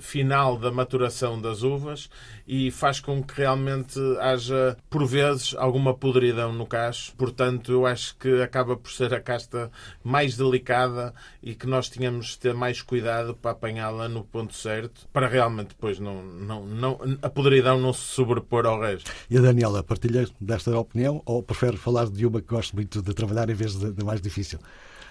final 0.00 0.56
da 0.56 0.70
maturação 0.70 1.40
das 1.40 1.62
uvas 1.62 2.08
e 2.46 2.70
faz 2.70 3.00
com 3.00 3.22
que 3.22 3.34
realmente 3.38 3.98
haja, 4.20 4.76
por 4.88 5.04
vezes, 5.06 5.54
alguma 5.58 5.92
podridão 5.92 6.52
no 6.52 6.66
cacho. 6.66 7.14
Portanto, 7.16 7.72
eu 7.72 7.86
acho 7.86 8.16
que 8.16 8.40
acaba 8.40 8.76
por 8.76 8.90
ser 8.90 9.12
a 9.12 9.20
casta 9.20 9.70
mais 10.02 10.36
delicada 10.36 11.12
e 11.42 11.54
que 11.54 11.66
nós 11.66 11.88
tínhamos 11.88 12.28
de 12.28 12.38
ter 12.38 12.54
mais 12.54 12.80
cuidado 12.80 13.34
para 13.34 13.50
apanhá-la 13.50 14.08
no 14.08 14.24
ponto 14.24 14.54
certo, 14.54 15.06
para 15.12 15.28
realmente 15.28 15.68
depois 15.68 15.98
não, 15.98 16.22
não, 16.22 16.66
não, 16.66 16.98
a 17.20 17.28
podridão 17.28 17.78
não 17.78 17.92
se 17.92 18.02
sobrepor 18.02 18.64
ao 18.66 18.80
resto. 18.80 19.10
E 19.28 19.36
a 19.36 19.40
Daniela, 19.40 19.82
partilha 19.82 20.26
desta 20.40 20.76
opinião 20.78 21.20
ou 21.26 21.42
prefere 21.42 21.76
falar 21.76 22.08
de 22.08 22.24
uma 22.24 22.40
que 22.40 22.48
gosto 22.48 22.74
muito 22.74 23.02
de 23.02 23.12
trabalhar 23.12 23.50
em 23.50 23.54
vez 23.54 23.76
da 23.76 24.04
mais 24.04 24.20
difícil? 24.20 24.58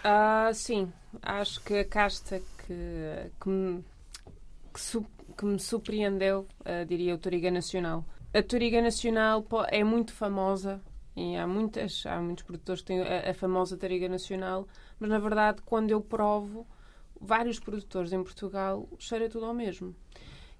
Uh, 0.05 0.53
sim, 0.53 0.91
acho 1.21 1.59
que 1.61 1.79
a 1.79 1.85
casta 1.85 2.39
que, 2.65 3.31
que, 3.39 3.49
me, 3.49 3.83
que, 4.73 4.79
su, 4.79 5.05
que 5.37 5.45
me 5.45 5.59
surpreendeu, 5.59 6.47
uh, 6.61 6.85
diria 6.85 7.15
o 7.15 7.17
Toriga 7.17 7.51
Nacional. 7.51 8.05
A 8.33 8.41
Toriga 8.41 8.81
Nacional 8.81 9.45
é 9.69 9.83
muito 9.83 10.13
famosa 10.13 10.81
e 11.15 11.35
há, 11.35 11.47
muitas, 11.47 12.05
há 12.05 12.19
muitos 12.21 12.43
produtores 12.43 12.81
que 12.81 12.87
têm 12.87 13.01
a, 13.01 13.29
a 13.29 13.33
famosa 13.33 13.77
Toriga 13.77 14.09
Nacional, 14.09 14.67
mas 14.99 15.09
na 15.09 15.19
verdade, 15.19 15.61
quando 15.61 15.91
eu 15.91 16.01
provo, 16.01 16.67
vários 17.19 17.59
produtores 17.59 18.11
em 18.11 18.23
Portugal 18.23 18.87
cheira 18.99 19.29
tudo 19.29 19.45
ao 19.45 19.53
mesmo. 19.53 19.95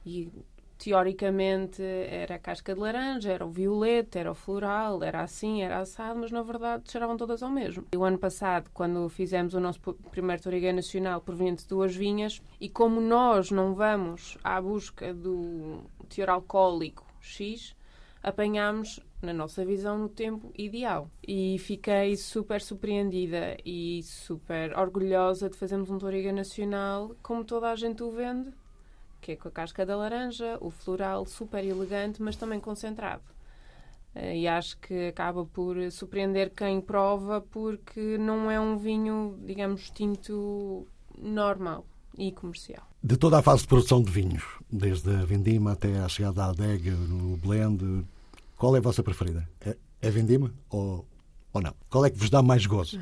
E 0.05 0.31
teoricamente 0.77 1.81
era 1.81 2.35
a 2.35 2.39
casca 2.39 2.73
de 2.73 2.79
laranja, 2.79 3.31
era 3.31 3.45
o 3.45 3.49
violeta, 3.49 4.19
era 4.19 4.31
o 4.31 4.35
floral, 4.35 5.03
era 5.03 5.21
assim, 5.21 5.61
era 5.61 5.79
assado, 5.79 6.19
mas 6.19 6.31
na 6.31 6.41
verdade 6.41 6.91
cheiravam 6.91 7.17
todas 7.17 7.41
ao 7.41 7.49
mesmo. 7.49 7.85
E 7.91 7.97
o 7.97 8.03
ano 8.03 8.17
passado, 8.17 8.69
quando 8.73 9.07
fizemos 9.09 9.53
o 9.53 9.59
nosso 9.59 9.79
primeiro 10.11 10.41
Torigué 10.41 10.71
Nacional 10.71 11.21
proveniente 11.21 11.63
de 11.63 11.69
duas 11.69 11.95
vinhas, 11.95 12.41
e 12.59 12.69
como 12.69 12.99
nós 12.99 13.51
não 13.51 13.73
vamos 13.73 14.37
à 14.43 14.61
busca 14.61 15.13
do 15.13 15.83
teor 16.09 16.29
alcoólico 16.29 17.05
X, 17.19 17.75
apanhámos, 18.21 18.99
na 19.21 19.33
nossa 19.33 19.65
visão, 19.65 19.97
no 19.97 20.09
tempo 20.09 20.51
ideal. 20.57 21.09
E 21.27 21.57
fiquei 21.59 22.15
super 22.15 22.61
surpreendida 22.61 23.57
e 23.65 24.01
super 24.03 24.77
orgulhosa 24.77 25.49
de 25.49 25.57
fazermos 25.57 25.89
um 25.89 25.97
Toriga 25.97 26.31
Nacional 26.31 27.15
como 27.21 27.43
toda 27.43 27.71
a 27.71 27.75
gente 27.75 28.03
o 28.03 28.11
vende, 28.11 28.51
que 29.25 29.31
é 29.31 29.35
com 29.35 29.47
a 29.47 29.51
casca 29.51 29.83
da 29.83 29.97
laranja, 29.97 30.55
o 30.61 30.69
floral 30.69 31.25
super 31.25 31.65
elegante, 31.65 32.21
mas 32.21 32.35
também 32.35 32.59
concentrado. 32.59 33.23
Eh, 34.13 34.41
e 34.41 34.47
acho 34.47 34.77
que 34.77 35.07
acaba 35.07 35.43
por 35.43 35.75
surpreender 35.91 36.51
quem 36.55 36.79
prova, 36.79 37.41
porque 37.41 38.19
não 38.19 38.51
é 38.51 38.59
um 38.59 38.77
vinho, 38.77 39.35
digamos, 39.43 39.89
tinto 39.89 40.87
normal 41.17 41.83
e 42.15 42.31
comercial. 42.31 42.87
De 43.03 43.17
toda 43.17 43.39
a 43.39 43.41
fase 43.41 43.63
de 43.63 43.67
produção 43.67 43.99
de 44.03 44.11
vinhos, 44.11 44.43
desde 44.71 45.09
a 45.09 45.25
vindima 45.25 45.71
até 45.71 45.97
a 45.97 46.07
chegada 46.07 46.43
à 46.43 46.49
adega, 46.51 46.91
no 46.91 47.35
blend, 47.37 48.05
qual 48.57 48.75
é 48.75 48.77
a 48.77 48.81
vossa 48.81 49.01
preferida? 49.01 49.49
É, 49.59 49.75
é 50.03 50.09
vindima 50.11 50.53
ou, 50.69 51.03
ou 51.51 51.61
não? 51.63 51.73
Qual 51.89 52.05
é 52.05 52.11
que 52.11 52.17
vos 52.19 52.29
dá 52.29 52.43
mais 52.43 52.67
gozo? 52.67 52.99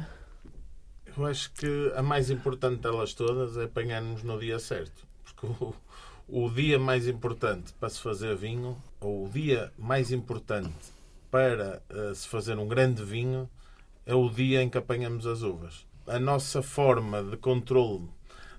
Eu 1.17 1.25
acho 1.25 1.51
que 1.51 1.91
a 1.97 2.01
mais 2.01 2.29
importante 2.29 2.79
delas 2.79 3.13
todas 3.13 3.57
é 3.57 3.65
apanhar-nos 3.65 4.23
no 4.23 4.39
dia 4.39 4.57
certo. 4.57 5.05
Porque 5.23 5.47
o, 5.47 5.73
o 6.27 6.49
dia 6.49 6.79
mais 6.79 7.07
importante 7.07 7.73
para 7.73 7.89
se 7.89 7.99
fazer 7.99 8.35
vinho, 8.35 8.77
ou 8.99 9.25
o 9.25 9.29
dia 9.29 9.71
mais 9.77 10.11
importante 10.11 10.93
para 11.29 11.81
uh, 11.89 12.15
se 12.15 12.27
fazer 12.27 12.57
um 12.57 12.67
grande 12.67 13.03
vinho, 13.03 13.49
é 14.05 14.13
o 14.13 14.29
dia 14.29 14.61
em 14.61 14.69
que 14.69 14.77
apanhamos 14.77 15.25
as 15.25 15.41
uvas. 15.41 15.85
A 16.05 16.19
nossa 16.19 16.61
forma 16.61 17.23
de 17.23 17.37
controle 17.37 18.09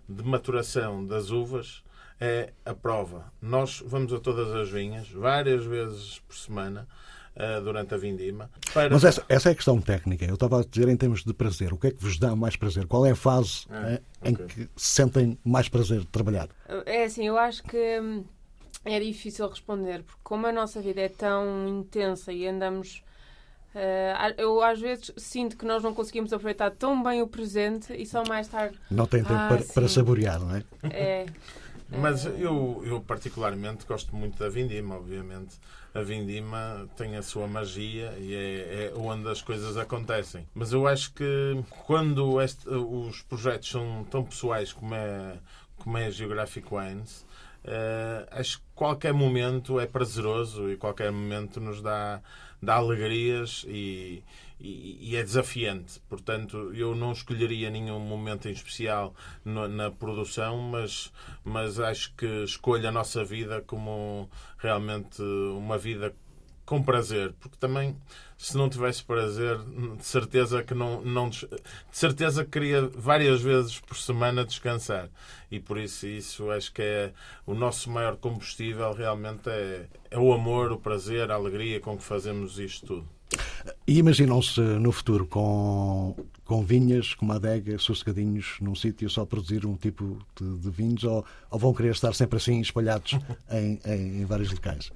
de 0.09 0.23
maturação 0.23 1.07
das 1.07 1.31
uvas 1.31 1.83
é 2.21 2.53
a 2.65 2.75
prova. 2.75 3.33
Nós 3.41 3.83
vamos 3.85 4.13
a 4.13 4.21
todas 4.21 4.51
as 4.53 4.71
vinhas, 4.71 5.09
várias 5.09 5.65
vezes 5.65 6.19
por 6.21 6.35
semana, 6.35 6.89
uh, 7.37 7.61
durante 7.63 7.95
a 7.95 7.97
vindima. 7.97 8.51
Para... 8.73 8.91
Mas 8.91 9.05
essa, 9.05 9.25
essa, 9.29 9.49
é 9.49 9.53
a 9.53 9.55
questão 9.55 9.81
técnica. 9.81 10.25
Eu 10.25 10.35
estava 10.35 10.61
a 10.61 10.65
dizer 10.65 10.89
em 10.89 10.97
termos 10.97 11.25
de 11.25 11.33
prazer. 11.33 11.73
O 11.73 11.79
que 11.79 11.89
é 11.89 11.91
que 11.91 12.03
vos 12.03 12.19
dá 12.19 12.35
mais 12.35 12.57
prazer? 12.57 12.87
Qual 12.87 13.05
é 13.05 13.11
a 13.11 13.17
fase 13.17 13.67
ah, 13.71 14.01
em 14.25 14.35
okay. 14.35 14.47
que 14.47 14.69
sentem 14.77 15.39
mais 15.45 15.69
prazer 15.69 16.01
de 16.01 16.07
trabalhar? 16.07 16.49
É 16.87 17.05
assim, 17.05 17.27
eu 17.27 17.39
acho 17.39 17.63
que 17.63 18.01
hum, 18.01 18.25
é 18.85 19.01
difícil 19.01 19.49
responder, 19.49 20.03
porque 20.03 20.21
como 20.23 20.47
a 20.47 20.53
nossa 20.53 20.81
vida 20.81 21.01
é 21.01 21.09
tão 21.09 21.69
intensa 21.69 22.33
e 22.33 22.47
andamos. 22.47 23.03
Uh, 23.75 24.35
eu 24.39 24.63
às 24.63 24.81
vezes 24.81 25.11
sinto 25.17 25.57
que 25.57 25.65
nós 25.65 25.83
não 25.83 25.93
conseguimos 25.93 26.33
aproveitar 26.33 26.71
tão 26.71 27.03
bem 27.03 27.23
o 27.23 27.27
presente 27.27 27.93
e 27.93 28.07
só 28.07 28.23
mais 28.29 28.47
tarde. 28.47 28.79
Não 28.89 29.05
tem 29.05 29.21
tempo 29.25 29.35
ah, 29.35 29.49
para, 29.49 29.65
para, 29.65 29.89
saborear, 29.89 30.39
não 30.39 30.55
é? 30.55 30.65
É. 30.91 31.27
Mas 31.91 32.25
eu, 32.25 32.83
eu 32.85 33.01
particularmente 33.01 33.85
gosto 33.85 34.15
muito 34.15 34.39
da 34.39 34.49
Vindima, 34.49 34.95
obviamente. 34.97 35.59
A 35.95 36.03
Vindima 36.03 36.89
tem 36.97 37.17
a 37.17 37.23
sua 37.23 37.47
magia 37.47 38.13
e 38.19 38.35
é, 38.35 38.87
é 38.87 38.93
onde 38.97 39.29
as 39.29 39.41
coisas 39.41 39.77
acontecem. 39.77 40.45
Mas 40.53 40.73
eu 40.73 40.89
acho 40.89 41.13
que 41.15 41.25
quando 41.87 42.41
este, 42.41 42.69
os 42.69 43.23
projetos 43.23 43.71
são 43.71 44.05
tão 44.11 44.25
pessoais 44.25 44.73
como 44.73 44.93
é, 44.93 45.39
como 45.77 45.97
é 45.97 46.07
a 46.07 46.11
Geographic 46.11 46.67
Wines, 46.75 47.24
Uh, 47.65 48.29
acho 48.31 48.59
que 48.59 48.65
qualquer 48.75 49.15
momento 49.15 49.81
é 49.81 49.87
prazeroso 49.87 50.71
e 50.71 50.77
qualquer 50.77 51.11
momento 51.11 51.61
nos 51.61 51.81
dá, 51.81 52.21
dá 52.61 52.75
alegrias 52.75 53.65
e, 53.67 54.23
e, 54.61 55.13
e, 55.13 55.17
é 55.17 55.23
desafiante. 55.23 55.99
Portanto, 56.09 56.75
eu 56.75 56.95
não 56.95 57.13
escolheria 57.13 57.71
nenhum 57.71 57.99
momento 57.99 58.49
em 58.49 58.53
especial 58.53 59.15
no, 59.43 59.67
na 59.67 59.91
produção, 59.91 60.59
mas, 60.59 61.11
mas 61.43 61.81
acho 61.81 62.15
que 62.15 62.27
escolho 62.45 62.87
a 62.87 62.93
nossa 62.93 63.25
vida 63.25 63.63
como 63.63 64.29
realmente 64.59 65.23
uma 65.23 65.79
vida 65.79 66.15
com 66.65 66.83
prazer, 66.83 67.33
porque 67.41 67.57
também 67.59 67.97
se 68.37 68.57
não 68.57 68.69
tivesse 68.69 69.03
prazer, 69.03 69.59
de 69.97 70.05
certeza 70.05 70.63
que 70.63 70.75
não, 70.75 71.01
não 71.03 71.29
de 71.29 71.47
certeza 71.93 72.45
que 72.45 72.51
queria 72.51 72.89
várias 72.89 73.41
vezes 73.41 73.79
por 73.81 73.97
semana 73.97 74.45
descansar. 74.45 75.09
E 75.51 75.61
por 75.61 75.79
isso 75.79 76.07
isso 76.07 76.51
acho 76.51 76.73
que 76.73 76.83
é 76.83 77.13
o 77.47 77.55
nosso 77.55 77.91
maior 77.91 78.17
combustível 78.17 78.93
realmente 78.93 79.49
é, 79.49 79.87
é 80.11 80.19
o 80.19 80.33
amor, 80.33 80.73
o 80.73 80.79
prazer, 80.79 81.31
a 81.31 81.35
alegria 81.35 81.81
com 81.81 81.97
que 81.97 82.05
fazemos 82.05 82.59
isto 82.59 82.87
tudo. 82.87 83.09
E 83.87 83.99
imaginam-se 83.99 84.61
no 84.61 84.93
futuro 84.93 85.27
com, 85.27 86.15
com 86.45 86.63
vinhas, 86.63 87.15
com 87.15 87.25
uma 87.25 87.37
adega, 87.37 87.79
sossegadinhos, 87.79 88.57
num 88.61 88.75
sítio 88.75 89.09
só 89.11 89.25
produzir 89.25 89.67
um 89.67 89.77
tipo 89.77 90.19
de, 90.39 90.59
de 90.59 90.71
vinhos 90.71 91.05
ou, 91.05 91.25
ou, 91.51 91.59
vão 91.59 91.73
querer 91.73 91.93
estar 91.93 92.15
sempre 92.15 92.37
assim 92.37 92.61
espalhados 92.61 93.19
em, 93.51 93.81
em, 93.85 94.21
em 94.21 94.25
vários 94.25 94.51
locais? 94.51 94.93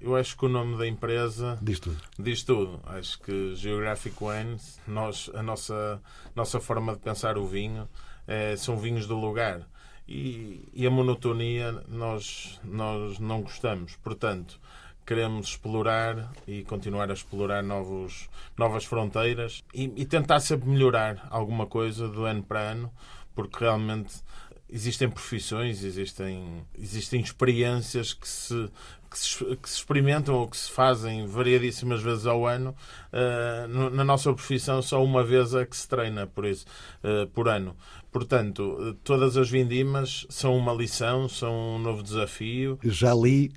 Eu 0.00 0.16
acho 0.16 0.36
que 0.36 0.46
o 0.46 0.48
nome 0.48 0.78
da 0.78 0.86
empresa 0.86 1.58
diz 1.60 1.78
tudo. 1.78 2.00
Diz 2.18 2.42
tudo. 2.42 2.80
Acho 2.86 3.20
que 3.20 3.54
Geographic 3.54 4.16
Wines, 4.22 4.80
nós, 4.88 5.30
a 5.34 5.42
nossa, 5.42 6.00
nossa 6.34 6.58
forma 6.58 6.94
de 6.94 7.00
pensar 7.00 7.36
o 7.36 7.46
vinho, 7.46 7.86
é, 8.26 8.56
são 8.56 8.78
vinhos 8.78 9.06
do 9.06 9.14
lugar. 9.14 9.66
E, 10.08 10.68
e, 10.72 10.86
a 10.86 10.90
monotonia 10.90 11.84
nós, 11.86 12.58
nós 12.64 13.18
não 13.18 13.42
gostamos. 13.42 13.94
Portanto, 13.96 14.58
queremos 15.06 15.48
explorar 15.48 16.32
e 16.48 16.64
continuar 16.64 17.10
a 17.10 17.14
explorar 17.14 17.62
novos, 17.62 18.28
novas 18.56 18.84
fronteiras 18.84 19.62
e, 19.74 19.92
e 19.96 20.06
tentar 20.06 20.40
sempre 20.40 20.68
melhorar 20.68 21.28
alguma 21.30 21.66
coisa 21.66 22.08
do 22.08 22.24
ano 22.24 22.42
para 22.42 22.60
ano, 22.60 22.90
porque 23.34 23.58
realmente 23.60 24.22
existem 24.72 25.08
profissões, 25.08 25.82
existem, 25.82 26.64
existem 26.78 27.20
experiências 27.20 28.12
que 28.12 28.28
se, 28.28 28.70
que 29.10 29.18
se, 29.18 29.44
que 29.56 29.68
se, 29.68 29.76
experimentam 29.76 30.34
ou 30.34 30.48
que 30.48 30.56
se 30.56 30.70
fazem 30.70 31.26
variadíssimas 31.26 32.02
vezes 32.02 32.26
ao 32.26 32.46
ano. 32.46 32.74
Uh, 33.12 33.90
na 33.90 34.04
nossa 34.04 34.32
profissão, 34.32 34.80
só 34.82 35.02
uma 35.04 35.24
vez 35.24 35.54
é 35.54 35.64
que 35.66 35.76
se 35.76 35.88
treina 35.88 36.26
por 36.26 36.44
isso, 36.44 36.64
uh, 37.04 37.26
por 37.28 37.48
ano. 37.48 37.76
Portanto, 38.10 38.96
todas 39.04 39.36
as 39.36 39.48
vindimas 39.48 40.26
são 40.28 40.56
uma 40.56 40.72
lição, 40.72 41.28
são 41.28 41.76
um 41.76 41.78
novo 41.78 42.02
desafio. 42.02 42.78
Já 42.82 43.14
li 43.14 43.52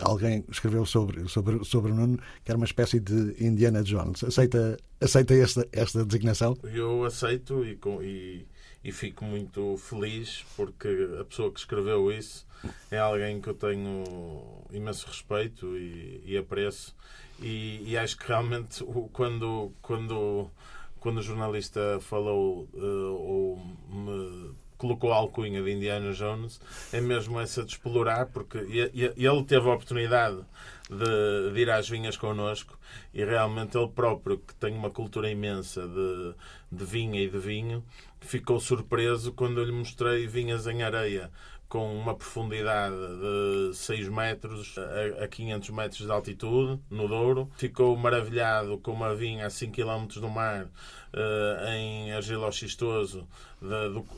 alguém 0.00 0.44
escreveu 0.50 0.84
sobre, 0.86 1.28
sobre, 1.28 1.64
sobre 1.64 1.92
o 1.92 1.94
Nuno 1.94 2.18
que 2.44 2.50
era 2.50 2.56
uma 2.56 2.66
espécie 2.66 3.00
de 3.00 3.36
Indiana 3.40 3.82
Jones. 3.82 4.22
Aceita, 4.24 4.76
aceita 5.00 5.34
esta, 5.34 5.66
esta 5.72 6.04
designação? 6.04 6.56
Eu 6.62 7.04
aceito 7.04 7.64
e, 7.64 7.78
e, 8.02 8.46
e 8.86 8.92
fico 8.92 9.24
muito 9.24 9.76
feliz 9.78 10.44
porque 10.54 10.86
a 11.20 11.24
pessoa 11.24 11.50
que 11.50 11.58
escreveu 11.58 12.12
isso 12.12 12.46
é 12.88 12.96
alguém 12.96 13.40
que 13.40 13.48
eu 13.48 13.54
tenho 13.54 14.04
imenso 14.70 15.08
respeito 15.08 15.76
e, 15.76 16.22
e 16.24 16.38
apreço. 16.38 16.94
E, 17.40 17.82
e, 17.84 17.98
acho 17.98 18.16
que 18.16 18.28
realmente 18.28 18.84
quando 19.12 19.72
quando 19.82 20.48
quando 21.00 21.18
o 21.18 21.22
jornalista 21.22 21.98
falou 22.00 22.68
uh, 22.74 23.12
ou 23.12 23.56
me 23.90 24.54
colocou 24.78 25.12
a 25.12 25.16
alcunha 25.16 25.60
de 25.62 25.72
Indiana 25.72 26.12
Jones 26.12 26.60
é 26.92 27.00
mesmo 27.00 27.40
essa 27.40 27.64
de 27.64 27.72
explorar 27.72 28.26
porque 28.26 28.58
ele 28.58 29.44
teve 29.46 29.68
a 29.68 29.74
oportunidade 29.74 30.38
de, 30.88 31.52
de 31.52 31.60
ir 31.60 31.70
às 31.70 31.88
vinhas 31.88 32.16
connosco 32.16 32.78
e 33.12 33.24
realmente 33.24 33.76
ele 33.76 33.88
próprio 33.88 34.38
que 34.38 34.54
tem 34.54 34.74
uma 34.74 34.90
cultura 34.90 35.28
imensa 35.28 35.86
de, 35.88 36.34
de 36.70 36.84
vinha 36.84 37.20
e 37.20 37.28
de 37.28 37.38
vinho 37.38 37.82
ficou 38.20 38.60
surpreso 38.60 39.32
quando 39.32 39.58
eu 39.60 39.64
lhe 39.64 39.72
mostrei 39.72 40.26
vinhas 40.26 40.66
em 40.66 40.82
areia 40.82 41.30
com 41.68 41.96
uma 41.96 42.14
profundidade 42.14 42.94
de 42.94 43.76
6 43.76 44.08
metros 44.08 44.76
a 45.20 45.26
500 45.26 45.70
metros 45.70 46.06
de 46.06 46.10
altitude, 46.10 46.80
no 46.88 47.08
Douro. 47.08 47.50
Ficou 47.56 47.96
maravilhado 47.96 48.78
com 48.78 48.92
uma 48.92 49.14
vinha 49.14 49.46
a 49.46 49.50
5 49.50 49.72
km 49.72 50.06
do 50.20 50.28
mar, 50.28 50.68
eh, 51.12 51.76
em 51.76 52.12
argiloxistoso, 52.12 53.26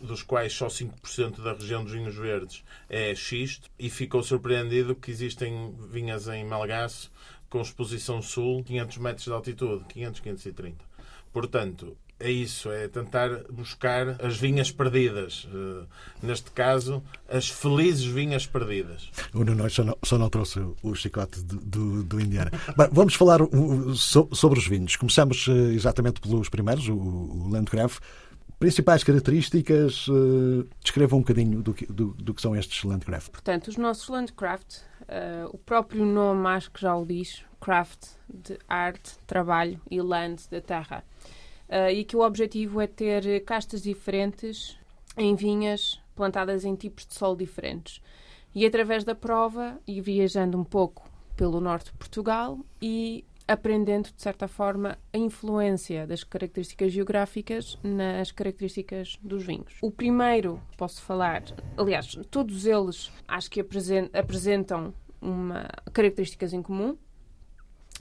dos 0.03 0.23
quais 0.23 0.53
só 0.53 0.69
5% 0.69 1.43
da 1.43 1.55
região 1.55 1.83
dos 1.83 1.93
vinhos 1.93 2.15
verdes 2.15 2.65
é 2.89 3.15
xisto. 3.15 3.71
E 3.79 3.89
ficou 3.89 4.23
surpreendido 4.23 4.95
que 4.95 5.11
existem 5.11 5.75
vinhas 5.91 6.29
em 6.29 6.45
Malgaço 6.45 7.11
com 7.49 7.63
exposição 7.63 8.21
sul, 8.21 8.63
500 8.63 8.99
metros 8.99 9.25
de 9.25 9.33
altitude, 9.33 9.85
500, 9.85 10.21
530. 10.21 10.85
Portanto, 11.33 11.97
é 12.21 12.31
isso, 12.31 12.71
é 12.71 12.89
tentar 12.89 13.31
buscar 13.51 14.17
as 14.25 14.37
vinhas 14.37 14.71
perdidas. 14.71 15.45
Uh, 15.45 15.87
neste 16.23 16.51
caso, 16.51 17.03
as 17.29 17.49
felizes 17.49 18.05
vinhas 18.05 18.47
perdidas. 18.47 19.11
O 19.33 19.45
Nuno 19.45 19.71
só 19.71 19.85
não, 19.85 19.97
só 20.03 20.19
não 20.19 20.29
trouxe 20.29 20.61
o 20.83 20.95
chicote 20.95 21.41
do, 21.43 21.61
do, 21.61 22.03
do 22.03 22.21
Indiana. 22.21 22.51
Bem, 22.77 22.89
vamos 22.91 23.15
falar 23.15 23.41
uh, 23.41 23.95
so, 23.95 24.29
sobre 24.33 24.59
os 24.59 24.67
vinhos. 24.67 24.97
Começamos 24.97 25.47
uh, 25.47 25.53
exatamente 25.71 26.21
pelos 26.21 26.49
primeiros, 26.49 26.89
o, 26.89 26.97
o 26.97 27.49
Landgraf. 27.51 28.01
Principais 28.59 29.05
características, 29.05 30.09
uh, 30.09 30.69
descreva 30.83 31.15
um 31.15 31.21
bocadinho 31.21 31.63
do 31.63 31.73
que, 31.73 31.87
do, 31.87 32.15
do 32.15 32.35
que 32.35 32.43
são 32.43 32.57
estes 32.57 32.83
Landgraf. 32.83 33.31
Portanto, 33.31 33.69
os 33.69 33.77
nossos 33.77 34.09
Landcraft, 34.09 34.79
o 35.53 35.59
próprio 35.59 36.05
nome 36.05 36.47
acho 36.49 36.71
que 36.73 36.81
já 36.81 36.95
o 36.97 37.07
diz, 37.07 37.45
craft 37.61 38.07
de 38.29 38.59
arte, 38.69 39.13
trabalho 39.27 39.81
e 39.89 40.01
land 40.03 40.43
da 40.51 40.61
terra. 40.61 41.05
Uh, 41.69 41.91
e 41.93 42.05
que 42.05 42.17
o 42.17 42.21
objetivo 42.21 42.81
é 42.81 42.87
ter 42.87 43.45
castas 43.45 43.83
diferentes 43.83 44.79
em 45.17 45.35
vinhas 45.35 46.01
plantadas 46.15 46.65
em 46.65 46.75
tipos 46.75 47.07
de 47.07 47.15
solo 47.15 47.37
diferentes. 47.37 48.01
E 48.55 48.65
através 48.65 49.05
da 49.05 49.15
prova, 49.15 49.79
e 49.87 50.01
viajando 50.01 50.59
um 50.59 50.65
pouco 50.65 51.09
pelo 51.37 51.61
norte 51.61 51.93
de 51.93 51.99
Portugal 51.99 52.59
e 52.81 53.25
aprendendo, 53.47 54.11
de 54.15 54.21
certa 54.21 54.47
forma, 54.47 54.99
a 55.13 55.17
influência 55.17 56.07
das 56.07 56.23
características 56.23 56.93
geográficas 56.93 57.79
nas 57.83 58.31
características 58.31 59.19
dos 59.23 59.45
vinhos. 59.45 59.79
O 59.81 59.91
primeiro, 59.91 60.61
posso 60.77 61.01
falar, 61.01 61.43
aliás, 61.77 62.15
todos 62.31 62.67
eles 62.67 63.11
acho 63.27 63.51
que 63.51 63.61
apresentam 64.13 64.93
uma, 65.21 65.67
características 65.93 66.53
em 66.53 66.61
comum: 66.61 66.97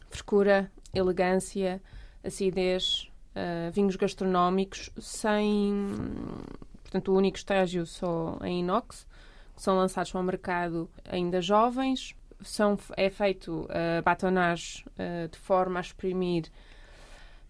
frescura, 0.09 0.69
elegância, 0.93 1.81
acidez, 2.23 3.09
uh, 3.37 3.71
vinhos 3.71 3.95
gastronómicos 3.95 4.89
sem. 4.97 5.85
Portanto, 6.81 7.11
o 7.11 7.15
único 7.15 7.37
estágio 7.37 7.85
só 7.85 8.37
em 8.43 8.61
inox, 8.61 9.05
que 9.55 9.61
são 9.61 9.75
lançados 9.75 10.15
ao 10.15 10.23
mercado 10.23 10.89
ainda 11.09 11.41
jovens. 11.41 12.15
São, 12.41 12.77
é 12.95 13.09
feito 13.09 13.63
uh, 13.65 14.01
batonage 14.03 14.85
uh, 14.91 15.27
de 15.27 15.37
forma 15.37 15.79
a 15.79 15.81
exprimir 15.81 16.51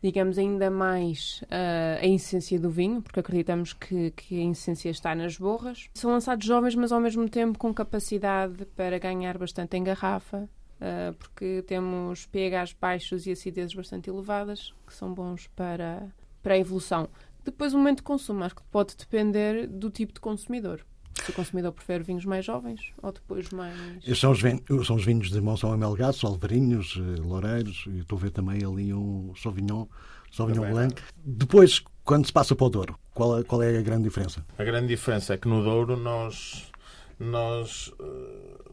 digamos, 0.01 0.37
ainda 0.37 0.69
mais 0.69 1.41
uh, 1.43 2.01
a 2.01 2.05
essência 2.05 2.59
do 2.59 2.69
vinho, 2.69 3.01
porque 3.01 3.19
acreditamos 3.19 3.73
que, 3.73 4.11
que, 4.11 4.39
a 4.39 4.51
essência 4.51 4.89
está 4.89 5.15
nas 5.15 5.37
borras. 5.37 5.89
São 5.95 6.11
lançados 6.11 6.45
jovens, 6.45 6.75
mas 6.75 6.91
ao 6.91 6.99
mesmo 6.99 7.27
tempo 7.27 7.57
com 7.57 7.73
capacidade 7.73 8.65
para 8.75 8.99
ganhar 8.99 9.37
bastante 9.37 9.75
em 9.75 9.83
garrafa 9.83 10.47
uh, 10.81 11.13
porque 11.13 11.63
temos 11.67 12.25
pHs 12.25 12.73
baixos 12.79 13.25
e 13.25 13.31
acidezes 13.31 13.73
bastante 13.73 14.09
elevadas, 14.09 14.73
que 14.85 14.93
são 14.93 15.13
bons 15.13 15.47
para, 15.55 16.07
para 16.41 16.53
a 16.53 16.57
evolução. 16.57 17.09
Depois, 17.43 17.73
o 17.73 17.77
momento 17.77 17.97
de 17.97 18.03
consumo, 18.03 18.43
acho 18.43 18.55
que 18.55 18.63
pode 18.69 18.95
depender 18.97 19.67
do 19.67 19.89
tipo 19.89 20.13
de 20.13 20.19
consumidor. 20.19 20.85
se 21.13 21.31
o 21.31 21.33
consumidor 21.33 21.71
prefere 21.71 22.03
vinhos 22.03 22.25
mais 22.25 22.45
jovens 22.45 22.91
ou 23.01 23.11
depois 23.11 23.49
mais. 23.51 23.73
Estes 23.97 24.19
são 24.19 24.31
os, 24.31 24.41
vinhos, 24.41 24.85
são 24.85 24.97
os 24.97 25.05
vinhos 25.05 25.29
de 25.29 25.39
Monção 25.39 25.71
Amelgaço, 25.71 26.27
Alvarinhos, 26.27 26.97
eh, 26.97 27.21
Loureiros, 27.21 27.85
e 27.87 27.99
estou 27.99 28.17
a 28.17 28.21
ver 28.21 28.31
também 28.31 28.57
ali 28.65 28.93
um 28.93 29.33
Sauvignon, 29.35 29.87
Sauvignon 30.29 30.69
Blanc. 30.69 31.01
Depois, 31.23 31.81
quando 32.03 32.25
se 32.25 32.33
passa 32.33 32.55
para 32.55 32.67
o 32.67 32.69
Douro, 32.69 32.99
qual 33.13 33.39
é, 33.39 33.43
qual 33.43 33.63
é 33.63 33.77
a 33.77 33.81
grande 33.81 34.03
diferença? 34.03 34.45
A 34.57 34.63
grande 34.63 34.87
diferença 34.87 35.33
é 35.33 35.37
que 35.37 35.47
no 35.47 35.63
Douro 35.63 35.95
nós, 35.95 36.69
nós 37.17 37.93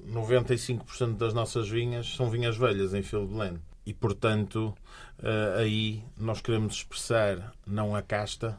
95% 0.06 0.82
eh, 1.00 1.16
das 1.16 1.34
nossas 1.34 1.68
vinhas 1.68 2.14
são 2.14 2.30
vinhas 2.30 2.56
velhas 2.56 2.94
em 2.94 3.02
lene. 3.26 3.60
E, 3.86 3.92
portanto, 3.92 4.74
eh, 5.22 5.54
aí 5.58 6.04
nós 6.16 6.40
queremos 6.40 6.76
expressar 6.76 7.52
não 7.66 7.94
a 7.94 8.02
casta, 8.02 8.58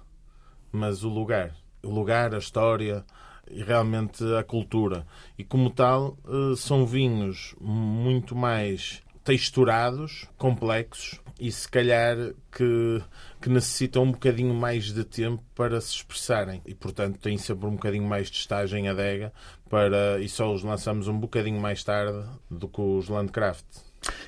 mas 0.72 1.04
o 1.04 1.10
lugar. 1.10 1.56
O 1.84 1.90
lugar, 1.90 2.34
a 2.34 2.38
história 2.38 3.04
e 3.50 3.64
realmente 3.64 4.24
a 4.36 4.44
cultura. 4.44 5.06
E, 5.38 5.44
como 5.44 5.70
tal, 5.70 6.18
eh, 6.28 6.56
são 6.56 6.86
vinhos 6.86 7.56
muito 7.60 8.36
mais 8.36 9.02
texturados, 9.26 10.28
complexos 10.38 11.20
e 11.40 11.52
se 11.52 11.68
calhar 11.68 12.16
que, 12.52 13.02
que 13.42 13.50
necessitam 13.50 14.04
um 14.04 14.12
bocadinho 14.12 14.54
mais 14.54 14.94
de 14.94 15.04
tempo 15.04 15.44
para 15.54 15.82
se 15.82 15.96
expressarem 15.96 16.62
e 16.66 16.74
portanto 16.74 17.18
têm 17.18 17.38
sempre 17.38 17.68
um 17.68 17.72
bocadinho 17.72 18.06
mais 18.06 18.30
de 18.30 18.38
estágio 18.38 18.78
em 18.78 18.88
adega 18.88 19.34
para, 19.70 20.22
e 20.22 20.30
só 20.30 20.54
os 20.54 20.64
lançamos 20.64 21.08
um 21.08 21.20
bocadinho 21.20 21.60
mais 21.60 21.84
tarde 21.84 22.24
do 22.50 22.70
que 22.70 22.80
os 22.80 23.10
Landcraft. 23.10 23.66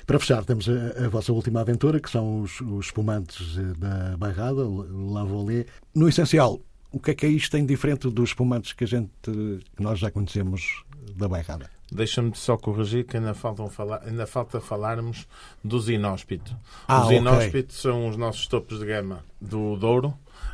Para 0.04 0.18
fechar, 0.18 0.44
temos 0.44 0.68
a, 0.68 1.06
a, 1.06 1.08
vossa 1.08 1.32
última 1.32 1.60
aventura, 1.60 2.00
que 2.00 2.10
são 2.10 2.40
os, 2.40 2.60
os 2.60 2.86
espumantes 2.86 3.56
eh, 3.56 3.78
da 3.78 4.16
Bairrada, 4.16 4.62
Lavolé. 4.64 5.66
No 5.94 6.08
essencial, 6.08 6.60
o 6.90 6.98
que 6.98 7.12
é 7.12 7.14
que 7.14 7.26
é 7.26 7.28
isto 7.28 7.56
em 7.56 7.64
diferente 7.64 8.10
dos 8.10 8.30
espumantes 8.30 8.72
que 8.72 8.82
a 8.82 8.86
gente 8.88 9.12
que 9.22 9.80
nós 9.80 10.00
já 10.00 10.10
conhecemos 10.10 10.82
da 11.14 11.28
Bairrada? 11.28 11.77
Deixa-me 11.90 12.34
só 12.34 12.56
corrigir 12.56 13.04
que 13.04 13.16
ainda, 13.16 13.32
faltam 13.32 13.70
falar, 13.70 14.02
ainda 14.04 14.26
falta 14.26 14.60
falarmos 14.60 15.26
dos 15.64 15.88
inóspitos. 15.88 16.54
Ah, 16.86 17.04
os 17.04 17.10
inóspitos 17.10 17.78
okay. 17.78 17.92
são 17.92 18.08
os 18.08 18.16
nossos 18.16 18.46
topos 18.46 18.78
de 18.78 18.86
gama 18.86 19.24
do 19.40 19.76
Douro. 19.76 20.08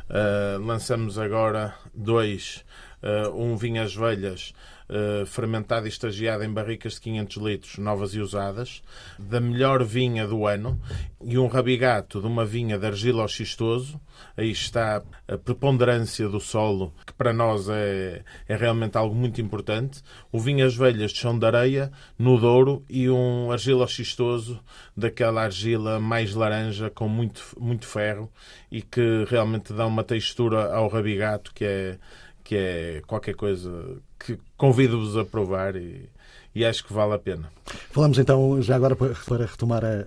Uh, 0.09 0.63
lançamos 0.63 1.17
agora 1.19 1.75
dois, 1.93 2.63
uh, 3.03 3.35
um 3.35 3.57
Vinhas 3.57 3.93
Velhas 3.93 4.53
uh, 4.89 5.25
fermentada 5.25 5.85
e 5.85 5.89
estagiada 5.89 6.45
em 6.45 6.53
barricas 6.53 6.93
de 6.93 7.01
500 7.01 7.37
litros, 7.43 7.77
novas 7.77 8.13
e 8.13 8.19
usadas, 8.19 8.81
da 9.17 9.39
melhor 9.39 9.83
vinha 9.83 10.27
do 10.27 10.45
ano, 10.45 10.79
e 11.23 11.37
um 11.37 11.47
rabigato 11.47 12.21
de 12.21 12.27
uma 12.27 12.45
vinha 12.45 12.77
de 12.77 12.85
argila 12.85 13.27
xistoso. 13.27 13.99
Aí 14.37 14.51
está 14.51 15.01
a 15.27 15.37
preponderância 15.37 16.29
do 16.29 16.39
solo, 16.39 16.93
que 17.05 17.13
para 17.13 17.33
nós 17.33 17.67
é, 17.67 18.23
é 18.47 18.55
realmente 18.55 18.97
algo 18.97 19.15
muito 19.15 19.41
importante. 19.41 20.01
O 20.31 20.39
vinhas 20.39 20.75
velhas 20.75 21.11
de 21.11 21.19
chão 21.19 21.37
de 21.37 21.45
areia, 21.45 21.91
no 22.17 22.39
Douro, 22.39 22.83
e 22.89 23.09
um 23.09 23.51
argila 23.51 23.87
xistoso, 23.87 24.59
daquela 24.95 25.43
argila 25.43 25.99
mais 25.99 26.33
laranja, 26.33 26.89
com 26.89 27.07
muito, 27.07 27.41
muito 27.59 27.85
ferro, 27.85 28.31
e 28.71 28.81
que 28.81 29.25
realmente 29.29 29.73
dá 29.73 29.85
uma 29.85 30.03
textura 30.03 30.73
ao 30.73 30.87
rabigato 30.87 31.53
que 31.53 31.65
é 31.65 31.97
que 32.45 32.55
é 32.55 33.01
qualquer 33.07 33.35
coisa 33.35 33.97
que 34.19 34.39
convido-vos 34.55 35.17
a 35.17 35.25
provar 35.25 35.75
e, 35.75 36.07
e, 36.53 36.63
acho 36.63 36.85
que 36.85 36.93
vale 36.93 37.13
a 37.13 37.19
pena. 37.19 37.51
Falamos 37.89 38.19
então, 38.19 38.61
já 38.61 38.75
agora 38.75 38.95
para, 38.95 39.45
retomar 39.45 39.83
a, 39.83 40.05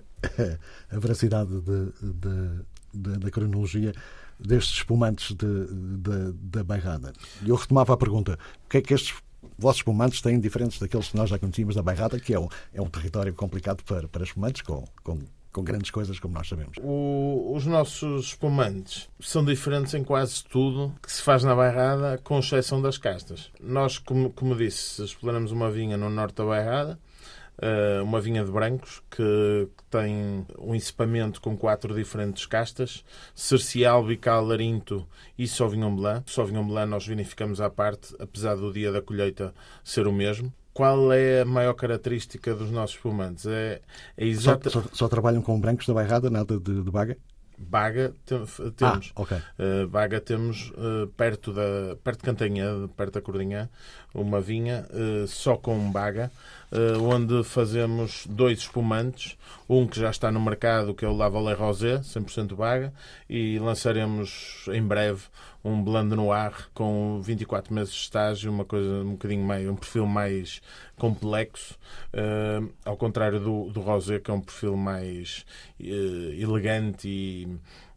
a 0.95 0.99
veracidade 0.99 1.51
de, 1.59 1.91
de, 2.01 2.63
de, 2.93 3.19
da 3.19 3.29
cronologia 3.29 3.91
destes 4.39 4.77
espumantes 4.77 5.35
da 5.35 6.63
Bairrada. 6.63 7.11
Eu 7.45 7.55
retomava 7.55 7.93
a 7.93 7.97
pergunta: 7.97 8.39
o 8.65 8.69
que 8.69 8.77
é 8.77 8.81
que 8.81 8.93
estes 8.93 9.13
vossos 9.57 9.79
espumantes 9.79 10.21
têm 10.21 10.39
diferentes 10.39 10.79
daqueles 10.79 11.09
que 11.09 11.17
nós 11.17 11.29
já 11.29 11.37
conhecíamos 11.37 11.75
da 11.75 11.83
Bairrada, 11.83 12.17
que 12.21 12.33
é 12.33 12.39
um, 12.39 12.47
é 12.73 12.81
um 12.81 12.89
território 12.89 13.33
complicado 13.33 13.83
para, 13.83 14.07
para 14.07 14.23
espumantes, 14.23 14.61
com, 14.61 14.85
com 15.03 15.19
com 15.51 15.63
grandes 15.63 15.89
coisas, 15.91 16.19
como 16.19 16.33
nós 16.33 16.47
sabemos. 16.47 16.77
O, 16.81 17.53
os 17.55 17.65
nossos 17.65 18.25
espumantes 18.27 19.09
são 19.19 19.43
diferentes 19.43 19.93
em 19.93 20.03
quase 20.03 20.43
tudo 20.43 20.93
que 21.01 21.11
se 21.11 21.21
faz 21.21 21.43
na 21.43 21.55
bairrada, 21.55 22.19
com 22.23 22.39
exceção 22.39 22.81
das 22.81 22.97
castas. 22.97 23.51
Nós, 23.59 23.97
como, 23.97 24.29
como 24.31 24.55
disse, 24.55 25.03
exploramos 25.03 25.51
uma 25.51 25.71
vinha 25.71 25.97
no 25.97 26.09
norte 26.09 26.35
da 26.35 26.45
bairrada, 26.45 26.99
eh, 27.61 28.01
uma 28.01 28.21
vinha 28.21 28.45
de 28.45 28.51
brancos 28.51 29.01
que, 29.09 29.67
tem 29.89 30.45
um 30.59 30.75
encipamento 30.75 31.41
com 31.41 31.57
quatro 31.57 31.95
diferentes 31.95 32.45
castas, 32.45 33.03
Cercial, 33.33 34.03
Bical, 34.03 34.45
Larinto 34.45 35.07
e 35.37 35.47
Sauvignon 35.47 35.95
Blanc. 35.95 36.31
Sauvignon 36.31 36.65
Blanc 36.65 36.89
nós 36.89 37.07
vinificamos 37.07 37.59
à 37.59 37.69
parte, 37.69 38.15
apesar 38.19 38.55
do 38.55 38.71
dia 38.71 38.91
da 38.91 39.01
colheita 39.01 39.53
ser 39.83 40.05
o 40.05 40.13
mesmo 40.13 40.53
qual 40.73 41.11
é 41.11 41.41
a 41.41 41.45
maior 41.45 41.73
característica 41.73 42.53
dos 42.53 42.71
nossos 42.71 42.95
espumantes? 42.95 43.45
É, 43.45 43.81
é 44.17 44.25
exata... 44.25 44.69
Só, 44.69 44.81
só, 44.81 44.89
só, 44.93 45.07
trabalham 45.07 45.41
com 45.41 45.59
brancos 45.59 45.85
da 45.87 45.93
bairrada, 45.93 46.29
nada 46.29 46.59
de, 46.59 46.83
de 46.83 46.91
baga? 46.91 47.17
Baga 47.59 48.13
temos. 48.25 49.11
Ah, 49.15 49.21
okay. 49.21 49.37
uh, 49.37 49.87
Baga 49.89 50.21
temos 50.21 50.71
uh, 50.71 51.07
perto, 51.17 51.51
da, 51.51 51.97
perto 52.01 52.19
de 52.19 52.23
Cantanhede, 52.23 52.87
perto 52.95 53.15
da 53.15 53.21
Cordinhã, 53.21 53.69
uma 54.13 54.39
vinha 54.39 54.85
uh, 54.89 55.27
só 55.27 55.57
com 55.57 55.91
baga, 55.91 56.31
onde 57.01 57.43
fazemos 57.43 58.25
dois 58.29 58.59
espumantes, 58.59 59.35
um 59.67 59.87
que 59.87 59.99
já 59.99 60.09
está 60.09 60.31
no 60.31 60.39
mercado, 60.39 60.93
que 60.93 61.03
é 61.03 61.07
o 61.07 61.15
Lavalé 61.15 61.53
Rosé, 61.53 61.97
100% 61.97 62.55
baga, 62.55 62.93
e 63.27 63.57
lançaremos 63.57 64.65
em 64.71 64.81
breve 64.81 65.23
um 65.63 65.83
blend 65.83 66.15
noir 66.15 66.69
com 66.73 67.21
24 67.21 67.73
meses 67.73 67.93
de 67.93 67.99
estágio, 68.01 68.51
uma 68.51 68.65
coisa 68.65 69.03
um 69.03 69.11
bocadinho 69.11 69.43
mais, 69.43 69.67
um 69.67 69.75
perfil 69.75 70.05
mais 70.05 70.61
complexo, 70.97 71.77
uh, 72.13 72.69
ao 72.85 72.95
contrário 72.95 73.39
do, 73.39 73.69
do 73.69 73.81
Rosé, 73.81 74.19
que 74.19 74.31
é 74.31 74.33
um 74.33 74.41
perfil 74.41 74.77
mais 74.77 75.45
uh, 75.79 75.83
elegante 75.83 77.07
e, 77.07 77.47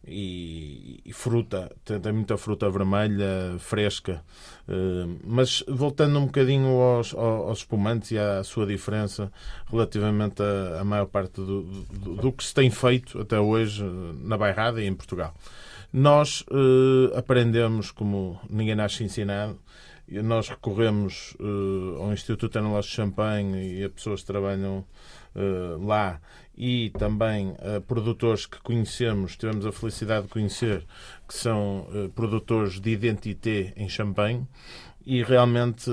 e, 0.07 1.01
e, 1.05 1.12
fruta, 1.12 1.70
tem, 1.85 2.01
tem, 2.01 2.12
muita 2.12 2.37
fruta 2.37 2.68
vermelha, 2.68 3.57
fresca. 3.59 4.25
Uh, 4.68 5.18
mas 5.25 5.64
voltando 5.68 6.18
um 6.18 6.27
bocadinho 6.27 6.81
aos, 6.81 7.14
aos, 7.14 7.59
espumantes 7.59 8.11
e 8.11 8.18
à 8.18 8.42
sua 8.42 8.66
diferença 8.66 9.33
relativamente 9.70 10.42
à, 10.42 10.83
maior 10.85 11.07
parte 11.07 11.35
do, 11.35 11.62
do, 11.62 12.16
do, 12.16 12.33
que 12.33 12.42
se 12.42 12.55
tem 12.55 12.70
feito 12.70 13.20
até 13.20 13.38
hoje 13.38 13.85
na 14.20 14.37
Bairrada 14.37 14.83
e 14.83 14.87
em 14.87 14.94
Portugal. 14.94 15.33
Nós 15.93 16.41
uh, 16.43 17.15
aprendemos, 17.15 17.91
como 17.91 18.41
ninguém 18.49 18.75
nasce 18.75 19.05
ensinado, 19.05 19.59
nós 20.09 20.49
recorremos 20.49 21.37
uh, 21.39 22.03
ao 22.03 22.13
Instituto 22.13 22.49
Tecnológico 22.49 22.91
de 22.91 22.97
Champagne 22.97 23.75
e 23.79 23.85
a 23.85 23.91
pessoas 23.91 24.21
que 24.21 24.27
trabalham 24.27 24.85
uh, 25.37 25.87
lá 25.87 26.19
e 26.57 26.91
também 26.99 27.55
a 27.59 27.81
produtores 27.81 28.47
que 28.47 28.59
conhecemos, 28.61 29.37
tivemos 29.37 29.67
a 29.67 29.73
felicidade 29.73 30.27
de 30.27 30.33
conhecer, 30.33 30.85
que 31.29 31.35
são 31.35 31.87
produtores 32.15 32.79
de 32.79 32.91
identité 32.91 33.73
em 33.75 33.89
Champagne 33.89 34.47
e 35.05 35.23
realmente 35.23 35.91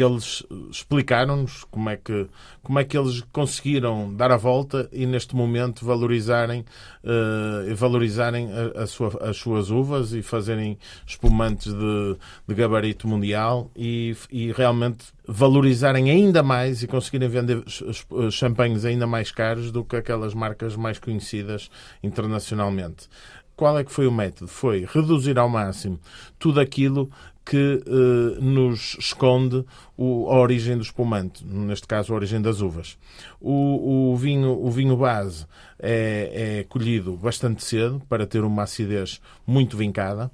eles 0.00 0.42
explicaram-nos 0.70 1.64
como 1.64 1.90
é 1.90 1.96
que 1.96 2.26
como 2.62 2.78
é 2.78 2.84
que 2.84 2.96
eles 2.96 3.22
conseguiram 3.32 4.14
dar 4.14 4.30
a 4.30 4.36
volta 4.36 4.88
e 4.92 5.04
neste 5.04 5.34
momento 5.34 5.84
valorizarem 5.84 6.64
uh, 7.04 7.74
valorizarem 7.74 8.48
a, 8.52 8.82
a 8.82 8.86
sua, 8.86 9.18
as 9.20 9.36
suas 9.36 9.70
uvas 9.70 10.12
e 10.12 10.22
fazerem 10.22 10.78
espumantes 11.06 11.72
de, 11.72 12.16
de 12.46 12.54
gabarito 12.54 13.06
mundial 13.08 13.70
e, 13.76 14.16
e 14.30 14.52
realmente 14.52 15.06
valorizarem 15.26 16.10
ainda 16.10 16.42
mais 16.42 16.82
e 16.82 16.86
conseguirem 16.86 17.28
vender 17.28 17.62
champanhes 18.30 18.84
ainda 18.84 19.06
mais 19.06 19.30
caros 19.30 19.70
do 19.70 19.84
que 19.84 19.96
aquelas 19.96 20.32
marcas 20.32 20.76
mais 20.76 20.98
conhecidas 20.98 21.68
internacionalmente 22.02 23.08
qual 23.62 23.78
é 23.78 23.84
que 23.84 23.92
foi 23.92 24.06
o 24.06 24.12
método? 24.12 24.48
Foi 24.48 24.86
reduzir 24.92 25.38
ao 25.38 25.48
máximo 25.48 26.00
tudo 26.38 26.58
aquilo 26.58 27.10
que 27.44 27.82
eh, 27.86 28.40
nos 28.40 28.96
esconde 28.98 29.64
o, 29.96 30.30
a 30.30 30.38
origem 30.38 30.76
do 30.76 30.82
espumante, 30.82 31.44
neste 31.44 31.86
caso 31.86 32.12
a 32.12 32.16
origem 32.16 32.40
das 32.40 32.60
uvas. 32.60 32.96
O, 33.40 34.12
o 34.12 34.16
vinho, 34.16 34.52
o 34.52 34.70
vinho 34.70 34.96
base 34.96 35.46
é, 35.78 36.60
é 36.60 36.64
colhido 36.64 37.16
bastante 37.16 37.64
cedo 37.64 38.00
para 38.08 38.26
ter 38.26 38.44
uma 38.44 38.62
acidez 38.62 39.20
muito 39.46 39.76
vincada. 39.76 40.30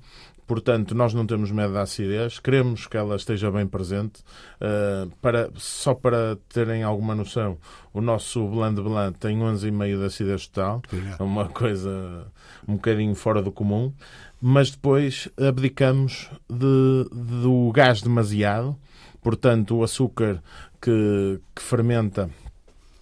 Portanto, 0.49 0.95
nós 0.95 1.13
não 1.13 1.27
temos 1.27 1.51
medo 1.51 1.75
da 1.75 1.83
acidez, 1.83 2.39
queremos 2.39 2.87
que 2.87 2.97
ela 2.97 3.17
esteja 3.17 3.51
bem 3.51 3.67
presente. 3.67 4.23
Uh, 4.55 5.15
para, 5.21 5.51
só 5.57 5.93
para 5.93 6.39
terem 6.49 6.83
alguma 6.83 7.15
noção, 7.15 7.59
o 7.93 8.01
nosso 8.01 8.49
Blanc 8.49 8.81
Blanc 8.81 9.19
tem 9.19 9.39
11,5 9.41 9.99
de 9.99 10.05
acidez 10.07 10.47
total, 10.47 10.81
é 11.21 11.23
uma 11.23 11.49
coisa 11.51 12.27
um 12.67 12.77
bocadinho 12.77 13.15
fora 13.15 13.43
do 13.43 13.53
comum 13.53 13.93
mas 14.41 14.71
depois 14.71 15.29
abdicamos 15.37 16.31
de, 16.49 17.09
do 17.11 17.71
gás 17.73 18.03
demasiado, 18.03 18.77
portanto, 19.23 19.77
o 19.77 19.83
açúcar 19.83 20.43
que, 20.81 21.41
que 21.55 21.63
fermenta 21.63 22.31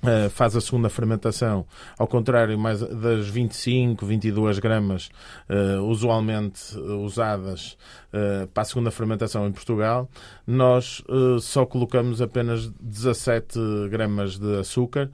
Uh, 0.03 0.31
faz 0.31 0.55
a 0.55 0.61
segunda 0.61 0.89
fermentação, 0.89 1.67
ao 1.99 2.07
contrário 2.07 2.57
mais 2.57 2.81
das 2.81 3.29
25, 3.29 4.07
22 4.07 4.61
gramas 4.61 5.09
uh, 5.51 5.83
usualmente 5.83 6.79
usadas 6.79 7.77
uh, 8.13 8.47
para 8.47 8.63
a 8.63 8.65
segunda 8.65 8.93
fermentação 8.93 9.49
em 9.49 9.53
Portugal, 9.53 10.09
nós 10.47 11.03
só 11.41 11.67
colocamos 11.67 12.23
apenas 12.23 12.69
17 12.81 13.59
gramas 13.91 14.39
de 14.39 14.61
açúcar, 14.61 15.11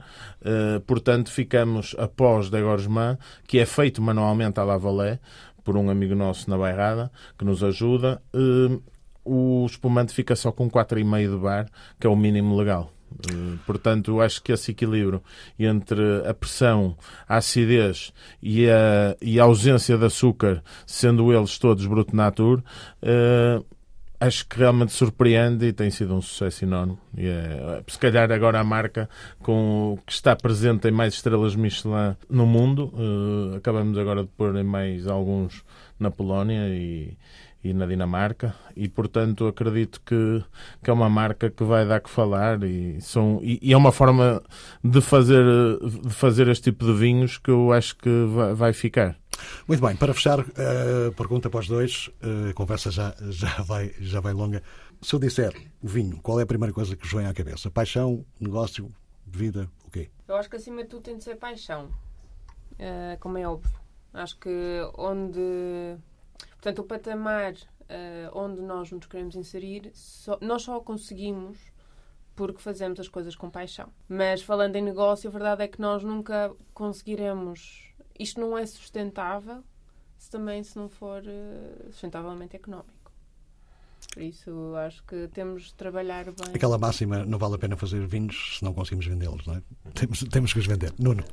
portanto 0.85 1.31
ficamos 1.31 1.95
após 1.97 2.51
de 2.51 2.61
Gorsman, 2.61 3.17
que 3.47 3.57
é 3.57 3.65
feito 3.65 3.99
manualmente 3.99 4.59
à 4.59 4.63
Lavalé, 4.63 5.19
por 5.63 5.77
um 5.77 5.89
amigo 5.89 6.15
nosso 6.15 6.49
na 6.49 6.57
Bairrada, 6.57 7.11
que 7.37 7.45
nos 7.45 7.63
ajuda, 7.63 8.21
o 9.23 9.65
espumante 9.65 10.13
fica 10.13 10.35
só 10.35 10.51
com 10.51 10.69
4,5 10.69 11.31
de 11.31 11.37
bar, 11.37 11.69
que 11.99 12.05
é 12.05 12.09
o 12.09 12.15
mínimo 12.15 12.55
legal. 12.55 12.91
Eh, 13.29 13.57
portanto, 13.65 14.19
acho 14.21 14.41
que 14.41 14.51
esse 14.51 14.71
equilíbrio 14.71 15.21
entre 15.57 16.27
a 16.27 16.33
pressão, 16.33 16.97
a 17.27 17.37
acidez 17.37 18.11
e 18.41 18.69
a, 18.69 19.15
e 19.21 19.39
a 19.39 19.43
ausência 19.43 19.97
de 19.97 20.05
açúcar, 20.05 20.63
sendo 20.85 21.31
eles 21.33 21.57
todos 21.57 21.85
bruto 21.85 22.15
natur, 22.15 22.63
uh, 23.01 23.65
acho 24.23 24.47
que 24.47 24.57
realmente 24.57 24.93
surpreende 24.93 25.65
e 25.65 25.73
tem 25.73 25.91
sido 25.91 26.15
um 26.15 26.21
sucesso 26.21 26.63
enorme. 26.63 26.97
E 27.17 27.27
é, 27.27 27.83
se 27.87 27.99
calhar 27.99 28.31
agora 28.31 28.59
a 28.59 28.63
marca 28.63 29.09
com, 29.41 29.99
que 30.05 30.13
está 30.13 30.35
presente 30.35 30.87
em 30.87 30.91
mais 30.91 31.13
estrelas 31.13 31.55
Michelin 31.55 32.15
no 32.29 32.45
mundo, 32.45 32.93
uh, 32.93 33.57
acabamos 33.57 33.97
agora 33.97 34.23
de 34.23 34.29
pôr 34.29 34.55
em 34.55 34.63
mais 34.63 35.07
alguns 35.07 35.63
na 35.99 36.09
Polónia 36.09 36.69
e, 36.69 37.17
e 37.63 37.73
na 37.73 37.85
Dinamarca 37.85 38.55
e 38.75 38.87
portanto 38.87 39.45
acredito 39.45 40.01
que, 40.05 40.43
que 40.81 40.89
é 40.89 40.93
uma 40.93 41.09
marca 41.09 41.49
que 41.49 41.63
vai 41.63 41.85
dar 41.85 41.99
que 41.99 42.09
falar 42.09 42.63
e, 42.63 43.01
são, 43.01 43.39
e, 43.43 43.59
e, 43.61 43.73
é 43.73 43.77
uma 43.77 43.91
forma 43.91 44.41
de 44.83 45.01
fazer, 45.01 45.43
de 46.01 46.13
fazer 46.13 46.47
este 46.47 46.71
tipo 46.71 46.85
de 46.85 46.93
vinhos 46.93 47.37
que 47.37 47.51
eu 47.51 47.73
acho 47.73 47.95
que 47.97 48.09
vai, 48.25 48.53
vai 48.53 48.73
ficar. 48.73 49.17
Muito 49.67 49.81
bem, 49.81 49.95
para 49.95 50.13
fechar, 50.13 50.39
uh, 50.39 51.11
pergunta 51.15 51.49
para 51.49 51.59
os 51.59 51.67
dois, 51.67 52.07
uh, 52.07 52.49
a 52.49 52.53
conversa 52.53 52.91
já, 52.91 53.15
já, 53.29 53.61
vai, 53.61 53.93
já 53.99 54.19
vai 54.19 54.33
longa. 54.33 54.61
Se 55.01 55.15
eu 55.15 55.19
disser 55.19 55.53
o 55.81 55.87
vinho, 55.87 56.19
qual 56.21 56.39
é 56.39 56.43
a 56.43 56.45
primeira 56.45 56.73
coisa 56.73 56.95
que 56.95 57.03
vos 57.03 57.13
vem 57.13 57.25
à 57.27 57.33
cabeça? 57.33 57.69
Paixão, 57.69 58.25
negócio, 58.39 58.89
vida, 59.25 59.69
o 59.85 59.91
quê? 59.91 60.09
Eu 60.27 60.35
acho 60.35 60.49
que 60.49 60.55
acima 60.55 60.83
de 60.83 60.89
tudo 60.89 61.03
tem 61.03 61.17
de 61.17 61.23
ser 61.23 61.35
paixão, 61.35 61.85
uh, 62.73 63.19
como 63.19 63.37
é 63.37 63.47
óbvio. 63.47 63.79
Acho 64.13 64.37
que 64.37 64.49
onde 64.97 65.97
Portanto, 66.53 66.79
o 66.79 66.83
patamar 66.83 67.53
onde 68.33 68.61
nós 68.61 68.89
nos 68.89 69.05
queremos 69.05 69.35
inserir, 69.35 69.91
só, 69.93 70.37
nós 70.41 70.63
só 70.63 70.79
conseguimos 70.79 71.59
porque 72.35 72.61
fazemos 72.61 72.99
as 72.99 73.07
coisas 73.07 73.35
com 73.35 73.49
paixão. 73.49 73.89
Mas 74.07 74.41
falando 74.41 74.75
em 74.75 74.81
negócio, 74.81 75.29
a 75.29 75.31
verdade 75.31 75.63
é 75.63 75.67
que 75.67 75.79
nós 75.79 76.03
nunca 76.03 76.51
conseguiremos. 76.73 77.92
Isto 78.17 78.39
não 78.39 78.57
é 78.57 78.65
sustentável 78.65 79.63
se 80.17 80.29
também 80.29 80.63
se 80.63 80.77
não 80.77 80.87
for 80.87 81.21
uh, 81.21 81.91
sustentavelmente 81.91 82.55
económico. 82.55 83.11
Por 84.13 84.21
isso, 84.21 84.75
acho 84.75 85.03
que 85.05 85.27
temos 85.33 85.63
de 85.63 85.73
trabalhar 85.75 86.25
bem. 86.25 86.53
Aquela 86.53 86.77
máxima, 86.77 87.25
não 87.25 87.37
vale 87.37 87.55
a 87.55 87.57
pena 87.57 87.75
fazer 87.75 88.05
vinhos 88.05 88.57
se 88.57 88.63
não 88.63 88.73
conseguimos 88.73 89.05
vendê-los, 89.05 89.45
não 89.45 89.55
é? 89.55 89.61
Temos, 89.93 90.19
temos 90.19 90.53
que 90.53 90.59
os 90.59 90.67
vender. 90.67 90.93
Nuno. 90.99 91.23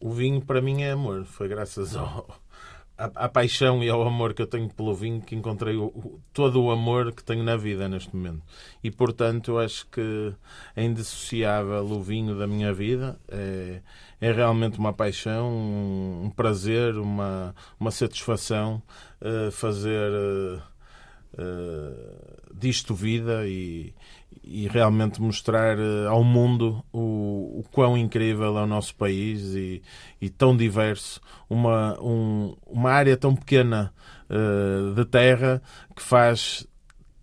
O 0.00 0.10
vinho, 0.10 0.40
para 0.40 0.62
mim, 0.62 0.82
é 0.82 0.92
amor. 0.92 1.24
Foi 1.24 1.48
graças 1.48 1.96
ao, 1.96 2.26
à, 2.98 3.28
paixão 3.28 3.82
e 3.82 3.88
ao 3.88 4.02
amor 4.02 4.34
que 4.34 4.42
eu 4.42 4.46
tenho 4.46 4.68
pelo 4.68 4.92
vinho 4.92 5.22
que 5.22 5.36
encontrei 5.36 5.76
o, 5.76 6.20
todo 6.32 6.60
o 6.60 6.70
amor 6.72 7.12
que 7.12 7.22
tenho 7.22 7.44
na 7.44 7.56
vida 7.56 7.88
neste 7.88 8.14
momento. 8.14 8.42
E, 8.82 8.90
portanto, 8.90 9.56
acho 9.56 9.86
que 9.86 10.34
é 10.74 10.82
indissociável 10.82 11.84
o 11.84 12.02
vinho 12.02 12.36
da 12.36 12.46
minha 12.46 12.72
vida. 12.72 13.18
É, 13.28 13.80
é 14.20 14.32
realmente 14.32 14.78
uma 14.78 14.92
paixão, 14.92 15.48
um, 15.48 16.24
um 16.24 16.30
prazer, 16.30 16.96
uma, 16.96 17.54
uma 17.78 17.92
satisfação 17.92 18.82
uh, 19.22 19.50
fazer 19.52 20.10
uh, 20.10 20.62
uh, 21.38 22.54
disto 22.54 22.94
vida 22.94 23.46
e, 23.46 23.94
e 24.42 24.66
realmente 24.68 25.20
mostrar 25.20 25.78
eh, 25.78 26.06
ao 26.08 26.24
mundo 26.24 26.82
o, 26.92 27.60
o 27.60 27.64
quão 27.70 27.96
incrível 27.96 28.58
é 28.58 28.62
o 28.62 28.66
nosso 28.66 28.94
país 28.94 29.54
e, 29.54 29.82
e 30.20 30.28
tão 30.28 30.56
diverso, 30.56 31.20
uma, 31.48 32.00
um, 32.00 32.56
uma 32.66 32.90
área 32.90 33.16
tão 33.16 33.36
pequena 33.36 33.92
uh, 34.28 34.94
de 34.94 35.04
terra 35.04 35.62
que 35.94 36.02
faz 36.02 36.66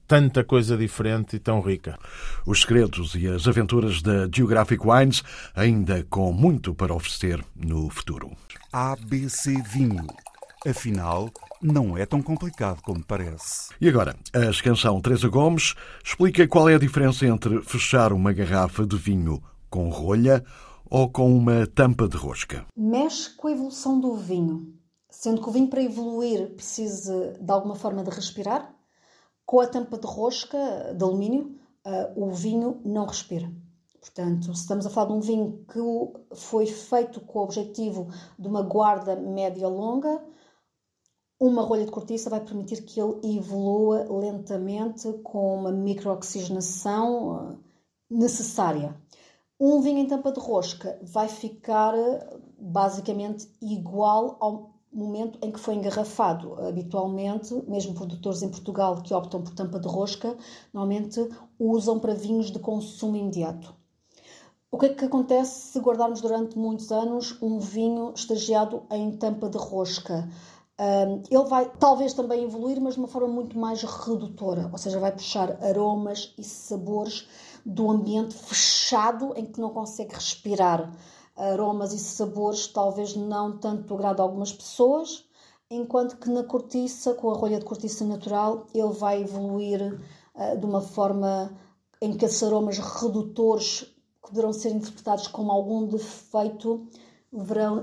tanta 0.08 0.44
coisa 0.44 0.78
diferente 0.78 1.36
e 1.36 1.40
tão 1.40 1.60
rica. 1.60 1.98
Os 2.46 2.62
segredos 2.62 3.16
e 3.16 3.28
as 3.28 3.48
aventuras 3.48 4.02
da 4.02 4.30
Geographic 4.34 4.88
Wines, 4.88 5.24
ainda 5.56 6.06
com 6.10 6.32
muito 6.32 6.74
para 6.74 6.94
oferecer 6.94 7.44
no 7.56 7.90
futuro. 7.90 8.32
ABC 8.72 9.62
Vinho. 9.64 10.06
Afinal, 10.68 11.32
não 11.66 11.98
é 11.98 12.06
tão 12.06 12.22
complicado 12.22 12.82
como 12.82 13.04
parece. 13.04 13.70
E 13.82 13.90
agora, 13.90 14.16
a 14.34 14.50
escanção 14.50 15.02
Teresa 15.02 15.28
Gomes 15.28 15.74
explica 16.04 16.48
qual 16.48 16.70
é 16.70 16.76
a 16.76 16.80
diferença 16.80 17.26
entre 17.26 17.62
fechar 17.62 18.14
uma 18.14 18.32
garrafa 18.32 18.86
de 18.86 18.96
vinho 18.96 19.42
com 19.70 19.90
rolha 19.90 20.44
ou 20.90 21.10
com 21.10 21.36
uma 21.36 21.68
tampa 21.68 22.08
de 22.08 22.16
rosca. 22.16 22.66
Mexe 22.78 23.36
com 23.36 23.48
a 23.48 23.52
evolução 23.52 24.00
do 24.00 24.16
vinho, 24.16 24.74
sendo 25.10 25.42
que 25.42 25.50
o 25.50 25.52
vinho 25.52 25.68
para 25.68 25.82
evoluir 25.82 26.54
precisa 26.56 27.38
de 27.40 27.52
alguma 27.52 27.76
forma 27.76 28.04
de 28.04 28.12
respirar. 28.12 28.74
Com 29.46 29.60
a 29.60 29.68
tampa 29.68 29.98
de 29.98 30.08
rosca 30.08 30.94
de 30.96 31.04
alumínio, 31.04 31.56
uh, 31.86 32.24
o 32.24 32.32
vinho 32.32 32.82
não 32.86 33.06
respira. 33.06 33.52
Portanto, 34.00 34.54
se 34.54 34.62
estamos 34.62 34.86
a 34.86 34.90
falar 34.90 35.08
de 35.08 35.14
um 35.14 35.20
vinho 35.20 35.66
que 35.68 36.36
foi 36.36 36.68
feito 36.68 37.20
com 37.22 37.40
o 37.40 37.44
objetivo 37.44 38.08
de 38.38 38.48
uma 38.48 38.62
guarda 38.62 39.16
média-longa, 39.16 40.24
uma 41.40 41.62
rolha 41.62 41.86
de 41.86 41.92
cortiça 41.92 42.30
vai 42.30 42.40
permitir 42.40 42.84
que 42.84 43.00
ele 43.00 43.38
evolua 43.38 44.08
lentamente 44.10 45.12
com 45.24 45.56
uma 45.56 45.72
microoxigenação 45.72 47.38
eh, 47.38 47.58
necessária. 48.10 48.96
Um 49.60 49.82
vinho 49.82 50.00
em 50.00 50.08
tampa 50.08 50.32
de 50.32 50.40
rosca 50.40 50.98
vai 51.02 51.28
ficar 51.28 51.94
eh, 51.94 52.40
basicamente 52.58 53.50
igual 53.62 54.38
ao 54.40 54.76
momento 54.92 55.38
em 55.42 55.52
que 55.52 55.60
foi 55.60 55.76
engarrafado. 55.76 56.56
Habitualmente, 56.62 57.54
mesmo 57.68 57.94
produtores 57.94 58.42
em 58.42 58.50
Portugal 58.50 59.02
que 59.02 59.14
optam 59.14 59.44
por 59.44 59.54
tampa 59.54 59.78
de 59.78 59.88
rosca, 59.88 60.38
normalmente 60.74 61.30
usam 61.60 62.00
para 62.00 62.14
vinhos 62.14 62.50
de 62.50 62.60
consumo 62.60 63.18
imediato. 63.18 63.76
O 64.72 64.78
que 64.78 64.88
é 64.88 64.94
que 64.94 65.06
acontece 65.06 65.72
se 65.72 65.80
guardarmos 65.80 66.22
durante 66.22 66.58
muitos 66.58 66.92
anos 66.92 67.38
um 67.42 67.60
vinho 67.60 68.14
estagiado 68.14 68.84
em 68.92 69.12
tampa 69.18 69.50
de 69.50 69.58
rosca? 69.58 70.30
Um, 70.78 71.24
ele 71.32 71.48
vai 71.48 71.72
talvez 71.80 72.14
também 72.14 72.44
evoluir, 72.44 72.82
mas 72.82 72.96
de 72.96 73.00
uma 73.00 73.08
forma 73.08 73.30
muito 73.30 73.58
mais 73.58 73.82
redutora, 73.82 74.70
ou 74.72 74.78
seja, 74.78 75.00
vai 75.00 75.12
puxar 75.12 75.64
aromas 75.64 76.34
e 76.38 76.44
sabores 76.44 77.28
do 77.66 77.90
ambiente 77.90 78.36
fechado 78.36 79.34
em 79.38 79.46
que 79.46 79.62
não 79.62 79.70
consegue 79.70 80.14
respirar. 80.14 80.92
Aromas 81.36 81.94
e 81.94 82.00
sabores 82.00 82.68
talvez 82.68 83.16
não 83.16 83.58
tanto 83.58 83.84
do 83.84 83.96
agrado 83.96 84.18
de 84.18 84.22
algumas 84.22 84.52
pessoas, 84.52 85.26
enquanto 85.70 86.18
que 86.18 86.30
na 86.30 86.44
cortiça, 86.44 87.14
com 87.14 87.30
a 87.30 87.36
rolha 87.36 87.60
de 87.60 87.66
cortiça 87.66 88.04
natural, 88.04 88.68
ele 88.74 88.94
vai 88.94 89.22
evoluir 89.22 90.00
uh, 90.36 90.58
de 90.58 90.66
uma 90.66 90.82
forma 90.82 91.58
em 92.02 92.16
que 92.16 92.26
esses 92.26 92.44
aromas 92.44 92.78
redutores 92.78 93.86
poderão 94.22 94.52
ser 94.52 94.70
interpretados 94.72 95.28
como 95.28 95.52
algum 95.52 95.86
defeito 95.88 96.88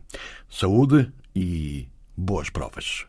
Saúde 0.50 1.12
e 1.34 1.88
boas 2.16 2.50
provas. 2.50 3.00